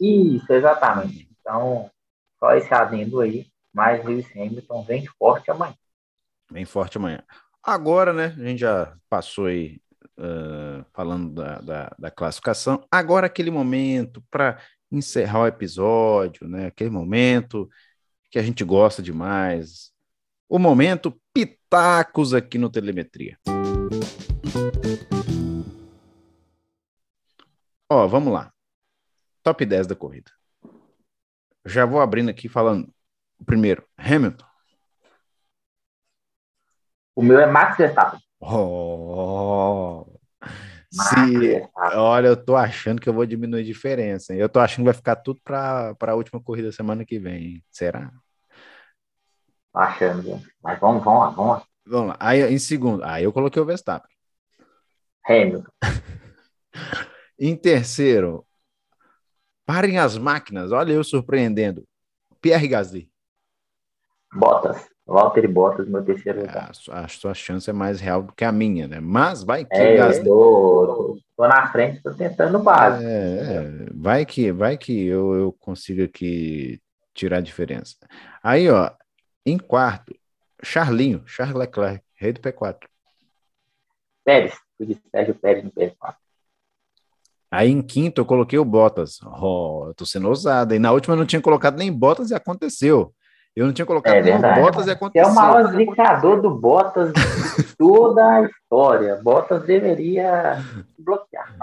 Isso, 0.00 0.50
exatamente. 0.52 1.28
Então, 1.40 1.90
só 2.38 2.54
esse 2.54 2.72
adendo 2.72 3.20
aí, 3.20 3.46
mas 3.72 4.04
Lewis 4.04 4.26
Hamilton 4.34 4.82
vem 4.84 5.06
forte 5.06 5.50
amanhã. 5.50 5.74
Vem 6.50 6.64
forte 6.64 6.96
amanhã. 6.96 7.22
Agora, 7.62 8.12
né, 8.12 8.34
a 8.38 8.42
gente 8.42 8.60
já 8.60 8.96
passou 9.10 9.46
aí 9.46 9.80
uh, 10.18 10.84
falando 10.94 11.34
da, 11.34 11.60
da, 11.60 11.96
da, 11.98 12.10
classificação. 12.10 12.82
Agora 12.90 13.26
aquele 13.26 13.50
momento 13.50 14.24
para 14.30 14.58
encerrar 14.90 15.42
o 15.42 15.46
episódio, 15.46 16.48
né, 16.48 16.66
aquele 16.66 16.90
momento 16.90 17.68
que 18.30 18.38
a 18.38 18.42
gente 18.42 18.64
gosta 18.64 19.02
demais. 19.02 19.92
O 20.48 20.58
momento 20.58 21.20
pitacos 21.34 22.32
aqui 22.32 22.58
no 22.58 22.70
Telemetria. 22.70 23.38
Ó, 27.88 28.06
vamos 28.06 28.32
lá. 28.32 28.52
Top 29.42 29.64
10 29.64 29.88
da 29.88 29.96
corrida. 29.96 30.30
Já 31.64 31.84
vou 31.84 32.00
abrindo 32.00 32.30
aqui 32.30 32.48
falando. 32.48 32.92
Primeiro, 33.44 33.84
Hamilton. 33.96 34.46
O 37.16 37.22
meu 37.22 37.40
é 37.40 37.46
Max 37.46 37.76
Verstappen. 37.76 38.20
Oh, 38.40 40.09
se, 40.90 41.68
olha, 41.94 42.28
eu 42.28 42.36
tô 42.36 42.56
achando 42.56 43.00
que 43.00 43.08
eu 43.08 43.12
vou 43.12 43.24
diminuir 43.24 43.60
a 43.60 43.64
diferença. 43.64 44.34
Eu 44.34 44.48
tô 44.48 44.58
achando 44.58 44.78
que 44.78 44.90
vai 44.90 44.94
ficar 44.94 45.16
tudo 45.16 45.40
para 45.44 45.94
a 46.00 46.14
última 46.14 46.42
corrida 46.42 46.72
semana 46.72 47.04
que 47.04 47.18
vem. 47.18 47.62
Será? 47.70 48.10
Achando, 49.72 50.42
mas 50.62 50.80
vamos, 50.80 51.04
vamos 51.04 51.20
lá, 51.20 51.30
vamos 51.30 51.52
lá. 51.52 51.62
Vamos 51.86 52.08
lá. 52.08 52.16
Aí, 52.18 52.42
em 52.42 52.58
segundo, 52.58 53.04
aí 53.04 53.24
eu 53.24 53.32
coloquei 53.32 53.62
o 53.62 53.64
Verstappen. 53.64 54.10
Hamilton. 55.26 55.70
Em 57.38 57.56
terceiro, 57.56 58.46
parem 59.64 59.98
as 59.98 60.18
máquinas. 60.18 60.72
Olha 60.72 60.92
eu 60.92 61.02
surpreendendo. 61.02 61.86
Pierre 62.40 62.68
Gasly. 62.68 63.10
Bottas. 64.34 64.86
Walter 65.10 65.48
Bottas, 65.48 65.88
meu 65.88 66.04
terceiro 66.04 66.42
lugar. 66.42 66.70
É, 66.70 66.92
a, 66.92 67.00
a, 67.00 67.08
sua 67.08 67.34
chance 67.34 67.68
é 67.68 67.72
mais 67.72 68.00
real 68.00 68.22
do 68.22 68.32
que 68.32 68.44
a 68.44 68.52
minha, 68.52 68.86
né? 68.86 69.00
Mas 69.00 69.42
vai 69.42 69.64
que 69.64 69.74
é, 69.74 69.96
Gasly... 69.96 70.24
tô, 70.24 71.18
tô, 71.36 71.48
na 71.48 71.66
frente, 71.72 72.00
tô 72.00 72.14
tentando 72.14 72.58
o 72.58 72.62
básico. 72.62 73.02
É, 73.02 73.56
é, 73.56 73.86
vai 73.92 74.24
que, 74.24 74.52
vai 74.52 74.78
que 74.78 75.04
eu, 75.04 75.34
eu 75.34 75.52
consigo 75.52 76.04
aqui 76.04 76.80
tirar 77.12 77.38
a 77.38 77.40
diferença. 77.40 77.96
Aí, 78.40 78.70
ó, 78.70 78.88
em 79.44 79.58
quarto, 79.58 80.14
Charlinho, 80.62 81.24
Charles 81.26 81.56
Leclerc, 81.56 82.04
rei 82.14 82.32
do 82.32 82.40
P4. 82.40 82.78
Pérez, 84.24 84.54
fui 84.78 84.86
de 84.86 84.96
Sérgio 85.10 85.34
Pérez 85.34 85.64
no 85.64 85.72
P4. 85.72 86.14
Aí 87.50 87.68
em 87.68 87.82
quinto 87.82 88.20
eu 88.20 88.24
coloquei 88.24 88.60
o 88.60 88.64
Bottas. 88.64 89.18
Oh, 89.22 89.86
eu 89.88 89.94
tô 89.94 90.06
sendo 90.06 90.28
ousado. 90.28 90.72
E 90.72 90.78
na 90.78 90.92
última 90.92 91.14
eu 91.14 91.18
não 91.18 91.26
tinha 91.26 91.42
colocado 91.42 91.76
nem 91.76 91.92
Bottas 91.92 92.30
e 92.30 92.34
aconteceu. 92.34 93.12
Eu 93.54 93.66
não 93.66 93.72
tinha 93.72 93.86
colocado 93.86 94.14
é 94.14 94.22
nem 94.22 94.38
Bottas 94.62 94.86
e 94.86 94.90
aconteceu. 94.90 95.28
É 95.28 95.30
o 95.30 95.34
maior 95.34 95.72
zicador 95.72 96.40
do 96.40 96.50
Bottas 96.50 97.12
de 97.12 97.64
toda 97.76 98.24
a 98.24 98.42
história. 98.42 99.16
Bottas 99.16 99.64
deveria 99.64 100.58
bloquear. 100.98 101.56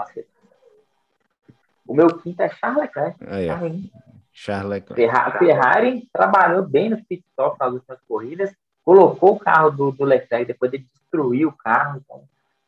O 1.86 1.94
meu 1.94 2.08
quinto 2.18 2.42
é 2.42 2.50
Charles 2.50 2.82
Leclerc. 2.82 3.16
Aí, 3.26 3.90
Charles 4.32 4.70
Leclerc. 4.70 4.94
Ferrari, 4.94 5.38
Ferrari 5.38 6.08
trabalhou 6.12 6.62
bem 6.62 6.90
no 6.90 7.02
pit 7.04 7.24
stop 7.30 7.58
nas 7.58 7.72
últimas 7.72 7.98
corridas, 8.06 8.54
colocou 8.84 9.32
o 9.32 9.38
carro 9.38 9.70
do, 9.70 9.90
do 9.90 10.04
Leclerc, 10.04 10.46
depois 10.46 10.72
ele 10.72 10.86
destruiu 10.94 11.48
o 11.48 11.56
carro. 11.56 12.00
Então, 12.04 12.22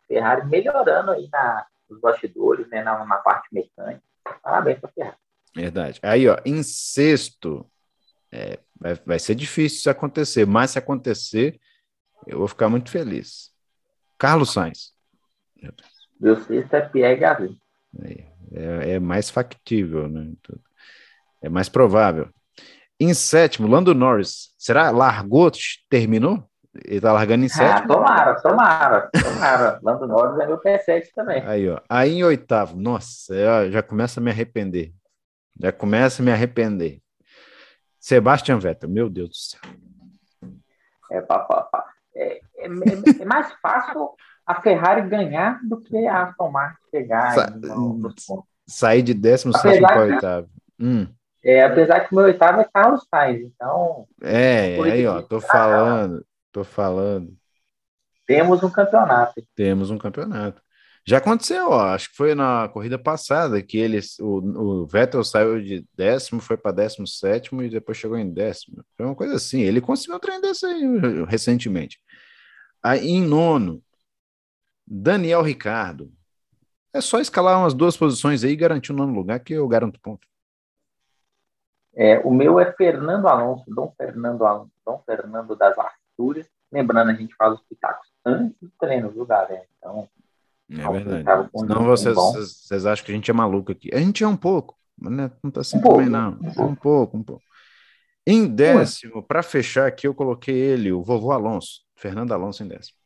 Ferrari 0.09 0.47
melhorando 0.47 1.13
aí 1.13 1.29
na, 1.31 1.67
nos 1.89 2.01
bastidores, 2.01 2.67
né, 2.69 2.83
na, 2.83 3.05
na 3.05 3.17
parte 3.19 3.49
mecânica. 3.53 4.03
Parabéns 4.43 4.81
para 4.81 4.91
Ferrari. 4.91 5.17
Verdade. 5.55 6.01
Aí, 6.03 6.29
ó, 6.29 6.39
em 6.45 6.63
sexto, 6.63 7.70
é, 8.33 8.59
vai, 8.79 8.95
vai 9.07 9.19
ser 9.19 9.35
difícil 9.35 9.79
isso 9.79 9.91
acontecer, 9.91 10.47
mas 10.47 10.73
se 10.73 10.79
acontecer, 10.79 11.61
eu 12.27 12.39
vou 12.39 12.49
ficar 12.49 12.69
muito 12.69 12.91
feliz. 12.91 13.51
Carlos 14.19 14.53
Sainz. 14.53 14.93
Meu 16.21 16.37
sexto 16.37 16.75
é 16.75 16.81
Pierre 16.83 17.17
Gasly. 17.17 17.59
É, 18.05 18.25
é, 18.53 18.91
é, 18.93 18.99
mais 19.01 19.31
factível, 19.31 20.09
né? 20.09 20.33
É 21.43 21.49
mais 21.49 21.69
provável. 21.69 22.29
Em 22.99 23.15
sétimo, 23.15 23.67
Lando 23.67 23.95
Norris. 23.95 24.55
Será? 24.59 24.91
Largou, 24.91 25.51
terminou? 25.89 26.45
Ele 26.85 27.01
tá 27.01 27.13
largando 27.13 27.45
em 27.45 27.47
ah, 27.47 27.51
sétimo. 27.51 27.93
Ah, 27.93 27.97
tomara, 27.97 28.43
tomara, 28.43 29.11
tomara. 29.11 29.81
Lando 29.83 30.07
Norris 30.07 30.39
é 30.41 30.47
meu 30.47 30.61
P7 30.61 31.07
também. 31.15 31.43
Aí, 31.45 31.69
ó. 31.69 31.81
Aí 31.89 32.13
em 32.13 32.23
oitavo, 32.25 32.77
nossa, 32.77 33.71
já 33.71 33.83
começa 33.83 34.21
a 34.21 34.23
me 34.23 34.31
arrepender. 34.31 34.93
Já 35.59 35.73
começa 35.73 36.23
a 36.23 36.25
me 36.25 36.31
arrepender. 36.31 37.01
Sebastian 38.01 38.59
Vettel, 38.59 38.89
meu 38.89 39.11
Deus 39.11 39.29
do 39.29 39.37
céu. 39.37 39.61
É, 41.11 41.21
papá, 41.21 41.69
é, 42.15 42.41
é, 42.57 42.67
é, 43.21 43.25
mais 43.25 43.53
fácil 43.61 44.15
a 44.47 44.61
Ferrari 44.61 45.09
ganhar 45.09 45.61
do 45.63 45.81
que 45.81 46.07
a 46.07 46.25
Aston 46.25 46.51
Martin 46.51 46.79
chegar 46.91 47.35
Sa 47.35 47.51
no, 47.51 48.15
Sair 48.67 49.03
de 49.03 49.13
17 49.13 49.81
para 49.81 50.01
oitavo. 50.01 50.49
Hum. 50.79 51.07
É, 51.45 51.65
apesar 51.65 52.01
que 52.01 52.13
o 52.13 52.17
meu 52.17 52.25
oitavo 52.25 52.61
é 52.61 52.65
Carlos 52.65 53.07
Sainz, 53.09 53.43
então. 53.43 54.07
É, 54.23 54.81
aí, 54.81 55.07
ó, 55.07 55.21
tô 55.23 55.41
falando. 55.41 56.25
Tô 56.53 56.65
falando. 56.65 57.33
Temos 58.27 58.63
um 58.63 58.71
campeonato. 58.71 59.43
Temos 59.55 59.91
um 59.91 59.99
campeonato. 59.99 60.63
Já 61.07 61.19
aconteceu, 61.19 61.71
ó, 61.71 61.81
acho 61.95 62.11
que 62.11 62.17
foi 62.17 62.35
na 62.35 62.69
corrida 62.69 62.99
passada 62.99 63.63
que 63.63 63.79
eles, 63.79 64.19
o, 64.19 64.83
o 64.83 64.87
Vettel 64.87 65.25
saiu 65.25 65.61
de 65.61 65.85
décimo, 65.95 66.41
foi 66.41 66.57
para 66.57 66.73
décimo 66.73 67.07
sétimo 67.07 67.63
e 67.63 67.71
depois 67.71 67.99
chegou 67.99 68.19
em 68.19 68.31
décimo. 68.31 68.85
Foi 68.97 69.07
uma 69.07 69.15
coisa 69.15 69.35
assim. 69.35 69.61
Ele 69.61 69.81
conseguiu 69.81 70.17
um 70.17 70.21
trem 70.21 70.41
desse 70.41 70.67
aí 70.67 70.83
recentemente. 71.27 71.99
Aí 72.83 73.09
em 73.09 73.23
nono, 73.23 73.83
Daniel 74.87 75.43
Ricardo. 75.43 76.13
É 76.93 77.01
só 77.01 77.21
escalar 77.21 77.59
umas 77.59 77.73
duas 77.73 77.97
posições 77.97 78.43
aí 78.43 78.51
e 78.51 78.57
garantir 78.57 78.93
o 78.93 78.97
nono 78.97 79.15
lugar 79.15 79.39
que 79.41 79.53
eu 79.53 79.69
garanto 79.69 80.01
ponto. 80.01 80.27
É, 81.95 82.19
o 82.21 82.33
meu 82.33 82.59
é 82.59 82.73
Fernando 82.73 83.29
Alonso, 83.29 83.65
Dom 83.69 83.93
Fernando 83.97 84.45
Alonso, 84.45 84.73
Dom 84.85 85.03
Fernando 85.07 85.57
das 85.57 85.79
Artes 85.79 86.01
Lembrando, 86.73 87.11
a 87.11 87.15
gente 87.15 87.35
faz 87.35 87.55
os 87.55 87.63
pitacos 87.63 88.07
antes 88.25 88.57
do 88.61 88.71
treino, 88.79 89.11
viu, 89.11 89.27
galera? 89.27 89.67
Então. 89.79 90.09
É 90.71 90.89
verdade. 90.89 91.51
Senão 91.57 91.85
vocês, 91.85 92.17
vocês 92.17 92.87
acham 92.87 93.05
que 93.05 93.13
a 93.13 93.15
gente 93.15 93.31
é 93.31 93.35
maluco 93.35 93.73
aqui. 93.73 93.91
A 93.93 93.99
gente 93.99 94.23
é 94.23 94.29
um 94.29 94.37
pouco, 94.37 94.77
mas 94.97 95.13
não, 95.13 95.25
é, 95.25 95.33
não 95.43 95.51
tá 95.51 95.61
assim 95.63 95.79
um 95.79 95.83
também, 95.83 96.09
não. 96.09 96.39
Um 96.59 96.75
pouco, 96.75 97.17
um 97.17 97.23
pouco. 97.23 97.43
Em 98.27 98.47
décimo, 98.47 99.23
para 99.23 99.43
fechar 99.43 99.87
aqui, 99.87 100.07
eu 100.07 100.15
coloquei 100.15 100.55
ele, 100.55 100.93
o 100.93 101.03
vovô 101.03 101.33
Alonso, 101.33 101.81
Fernando 101.97 102.33
Alonso 102.33 102.63
em 102.63 102.69
décimo. 102.69 102.97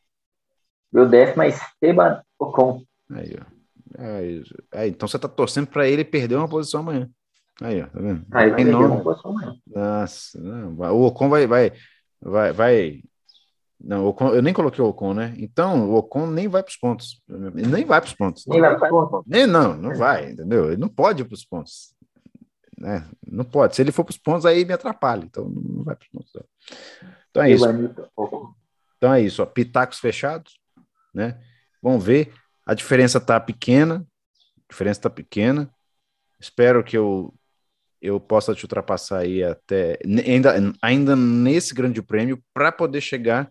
Meu 0.93 1.09
décimo 1.09 1.43
é 1.43 1.49
Esteban 1.49 2.23
Ocon. 2.39 2.85
Aí, 3.11 3.37
ó. 3.41 3.55
Aí, 3.97 4.43
aí, 4.73 4.91
então 4.91 5.09
você 5.09 5.19
tá 5.19 5.29
torcendo 5.29 5.69
para 5.69 5.89
ele 5.89 6.05
perder 6.05 6.35
uma 6.37 6.49
posição 6.49 6.81
amanhã. 6.81 7.09
Aí, 7.63 7.81
ó, 7.81 7.87
tá 7.87 8.01
vendo? 8.01 8.27
Aí 8.33 8.51
vai 8.51 8.57
perder 8.57 8.75
uma 8.75 9.03
posição 9.03 9.31
amanhã. 9.31 9.57
Nossa, 9.67 10.41
não, 10.41 10.75
o 10.75 11.07
Ocon 11.07 11.29
vai, 11.29 11.47
vai, 11.47 11.73
vai, 12.21 12.53
vai. 12.53 13.03
Não, 13.81 14.07
Ocon, 14.07 14.35
eu 14.35 14.43
nem 14.43 14.55
coloquei 14.55 14.83
o 14.83 14.89
Ocon, 14.89 15.15
né? 15.15 15.35
Então, 15.37 15.91
o 15.91 15.97
Ocon 15.97 16.27
nem 16.27 16.49
vai 16.49 16.63
para 16.63 16.71
os 16.71 16.77
pontos. 16.77 17.23
Ele 17.29 17.67
nem 17.67 17.85
vai 17.85 18.01
para 18.01 18.09
os 18.09 18.15
pontos. 18.15 18.47
Nem 18.47 18.61
vai 18.61 18.77
para 18.77 18.95
os 18.95 19.11
pontos. 19.11 19.25
Nem, 19.27 19.47
não, 19.47 19.77
não 19.77 19.95
vai, 19.95 20.31
entendeu? 20.31 20.69
Ele 20.69 20.77
não 20.77 20.89
pode 20.89 21.23
ir 21.23 21.25
para 21.25 21.35
os 21.35 21.45
pontos. 21.45 21.95
Né? 22.79 23.07
Não 23.27 23.45
pode. 23.45 23.77
Se 23.77 23.83
ele 23.83 23.93
for 23.93 24.05
para 24.05 24.13
os 24.13 24.19
pontos, 24.19 24.47
aí 24.47 24.65
me 24.65 24.73
atrapalha. 24.73 25.25
Então, 25.25 25.49
não 25.49 25.85
vai 25.85 25.95
para 25.95 26.05
os 26.05 26.11
pontos. 26.11 26.33
Então 27.31 27.43
é 27.43 27.51
isso. 27.51 27.67
Então 28.97 29.13
é 29.13 29.21
isso. 29.21 29.43
Ó. 29.43 29.47
Pitacos 29.47 29.99
fechados, 29.99 30.59
né? 31.13 31.41
Vamos 31.83 32.05
ver. 32.05 32.33
A 32.65 32.75
diferença 32.75 33.19
está 33.19 33.39
pequena. 33.39 34.07
A 34.37 34.73
diferença 34.73 35.01
está 35.01 35.11
pequena. 35.11 35.71
Espero 36.41 36.83
que 36.83 36.97
eu 36.97 37.35
eu 38.01 38.21
possa 38.21 38.55
te 38.55 38.63
ultrapassar 38.63 39.21
aí 39.21 39.43
até 39.43 39.99
ainda, 40.27 40.55
ainda 40.83 41.17
nesse 41.17 41.73
grande 41.73 42.03
prêmio 42.03 42.39
para 42.53 42.71
poder 42.71 43.01
chegar 43.01 43.51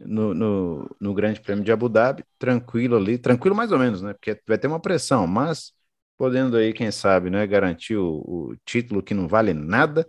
no, 0.00 0.34
no, 0.34 0.96
no, 1.00 1.14
grande 1.14 1.40
prêmio 1.40 1.64
de 1.64 1.72
Abu 1.72 1.88
Dhabi, 1.88 2.24
tranquilo 2.38 2.96
ali, 2.96 3.18
tranquilo 3.18 3.54
mais 3.54 3.72
ou 3.72 3.78
menos, 3.78 4.02
né? 4.02 4.12
Porque 4.12 4.40
vai 4.46 4.58
ter 4.58 4.66
uma 4.66 4.80
pressão, 4.80 5.26
mas 5.26 5.72
podendo 6.18 6.56
aí, 6.56 6.72
quem 6.72 6.90
sabe, 6.90 7.30
né, 7.30 7.46
garantir 7.46 7.96
o, 7.96 8.22
o 8.24 8.56
título 8.64 9.02
que 9.02 9.14
não 9.14 9.26
vale 9.26 9.52
nada, 9.52 10.06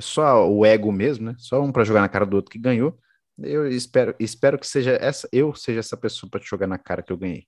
só 0.00 0.48
o 0.50 0.64
ego 0.64 0.90
mesmo, 0.90 1.26
né? 1.26 1.34
Só 1.38 1.62
um 1.62 1.72
para 1.72 1.84
jogar 1.84 2.00
na 2.00 2.08
cara 2.08 2.26
do 2.26 2.36
outro 2.36 2.50
que 2.50 2.58
ganhou. 2.58 2.98
Eu 3.38 3.68
espero, 3.68 4.14
espero 4.18 4.58
que 4.58 4.66
seja 4.66 4.92
essa, 4.92 5.28
eu 5.32 5.54
seja 5.54 5.80
essa 5.80 5.96
pessoa 5.96 6.30
para 6.30 6.40
te 6.40 6.48
jogar 6.48 6.66
na 6.66 6.78
cara 6.78 7.02
que 7.02 7.12
eu 7.12 7.16
ganhei. 7.16 7.46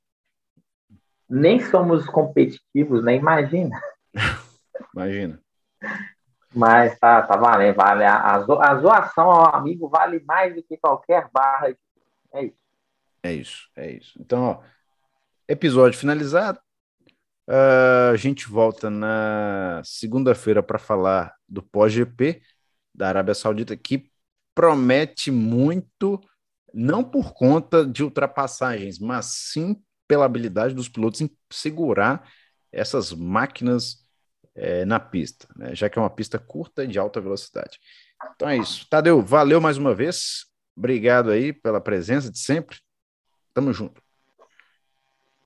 Nem 1.29 1.61
somos 1.61 2.07
competitivos, 2.07 3.03
né? 3.05 3.17
Imagina. 3.17 3.81
Imagina. 4.95 5.41
Mas 6.55 6.99
tá, 6.99 7.23
tá 7.23 7.37
valendo, 7.37 7.75
vale. 7.75 8.05
A, 8.05 8.37
a 8.37 8.77
zoação 8.79 9.31
ao 9.31 9.55
amigo 9.55 9.89
vale 9.89 10.23
mais 10.25 10.55
do 10.55 10.63
que 10.63 10.77
qualquer 10.77 11.29
barra. 11.33 11.75
É 12.33 12.45
isso. 12.45 12.57
É 13.23 13.33
isso, 13.33 13.69
é 13.77 13.91
isso. 13.91 14.19
Então, 14.21 14.43
ó, 14.43 14.61
episódio 15.49 15.99
finalizado. 15.99 16.59
Uh, 17.49 18.13
a 18.13 18.17
gente 18.17 18.49
volta 18.49 18.89
na 18.89 19.83
segunda-feira 19.85 20.63
para 20.63 20.79
falar 20.79 21.35
do 21.47 21.63
pós-GP 21.63 22.41
da 22.95 23.09
Arábia 23.09 23.35
Saudita, 23.35 23.77
que 23.77 24.11
promete 24.55 25.31
muito, 25.31 26.21
não 26.73 27.03
por 27.03 27.35
conta 27.35 27.85
de 27.85 28.03
ultrapassagens, 28.03 28.99
mas 28.99 29.27
sim 29.27 29.77
pela 30.07 30.25
habilidade 30.25 30.75
dos 30.75 30.89
pilotos 30.89 31.21
em 31.21 31.31
segurar 31.51 32.27
essas 32.73 33.13
máquinas 33.13 34.04
é, 34.55 34.85
na 34.85 35.01
pista, 35.01 35.49
né? 35.57 35.75
já 35.75 35.89
que 35.89 35.99
é 35.99 36.03
uma 36.03 36.11
pista 36.11 36.39
curta 36.39 36.87
de 36.87 36.99
alta 36.99 37.21
velocidade. 37.21 37.79
Então 38.35 38.49
é 38.49 38.57
isso. 38.57 38.87
Tadeu, 38.89 39.21
valeu 39.21 39.61
mais 39.61 39.77
uma 39.77 39.95
vez. 39.95 40.47
Obrigado 40.77 41.31
aí 41.31 41.53
pela 41.53 41.81
presença 41.81 42.31
de 42.31 42.39
sempre. 42.39 42.79
Tamo 43.53 43.73
junto. 43.73 44.03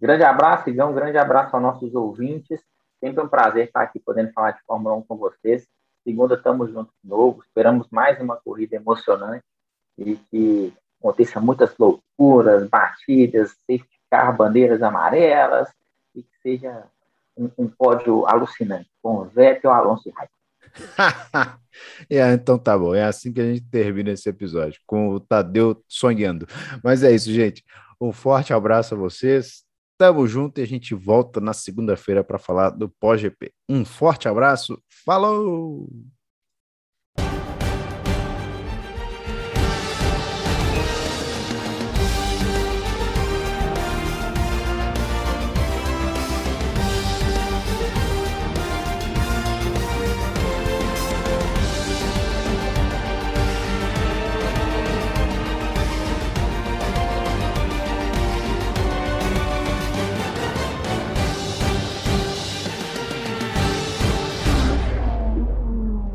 Grande 0.00 0.22
abraço, 0.22 0.70
Igão. 0.70 0.94
Grande 0.94 1.18
abraço 1.18 1.54
aos 1.54 1.62
nossos 1.62 1.94
ouvintes. 1.94 2.60
Sempre 3.00 3.22
um 3.22 3.28
prazer 3.28 3.66
estar 3.66 3.82
aqui 3.82 3.98
podendo 3.98 4.32
falar 4.32 4.52
de 4.52 4.62
Fórmula 4.66 4.96
1 4.96 5.02
com 5.02 5.16
vocês. 5.16 5.66
Segunda, 6.04 6.34
estamos 6.34 6.70
juntos 6.70 6.94
de 7.02 7.10
novo. 7.10 7.42
Esperamos 7.42 7.88
mais 7.90 8.20
uma 8.20 8.36
corrida 8.36 8.76
emocionante 8.76 9.44
e 9.98 10.16
que 10.30 10.72
aconteça 11.00 11.40
muitas 11.40 11.76
loucuras, 11.76 12.68
batidas, 12.68 13.50
safety 13.66 14.00
car, 14.10 14.36
bandeiras 14.36 14.82
amarelas 14.82 15.68
e 16.14 16.22
que 16.22 16.38
seja 16.42 16.86
um, 17.38 17.50
um 17.56 17.68
pódio 17.68 18.26
alucinante 18.26 18.90
com 19.02 19.24
Vettel, 19.24 19.70
Alonso 19.70 20.08
e 20.08 20.12
Raikkonen. 20.12 20.38
é, 22.10 22.32
então 22.32 22.58
tá 22.58 22.76
bom, 22.76 22.94
é 22.94 23.04
assim 23.04 23.32
que 23.32 23.40
a 23.40 23.44
gente 23.44 23.64
termina 23.70 24.10
esse 24.10 24.28
episódio, 24.28 24.80
com 24.86 25.10
o 25.10 25.20
Tadeu 25.20 25.82
sonhando. 25.88 26.46
Mas 26.82 27.02
é 27.02 27.12
isso, 27.12 27.32
gente. 27.32 27.64
Um 28.00 28.12
forte 28.12 28.52
abraço 28.52 28.94
a 28.94 28.98
vocês. 28.98 29.64
Tamo 29.96 30.28
junto 30.28 30.60
e 30.60 30.62
a 30.62 30.66
gente 30.66 30.94
volta 30.94 31.40
na 31.40 31.52
segunda-feira 31.52 32.22
para 32.22 32.38
falar 32.38 32.70
do 32.70 32.88
pós-GP. 32.88 33.52
Um 33.68 33.84
forte 33.84 34.28
abraço. 34.28 34.80
Falou! 35.04 35.88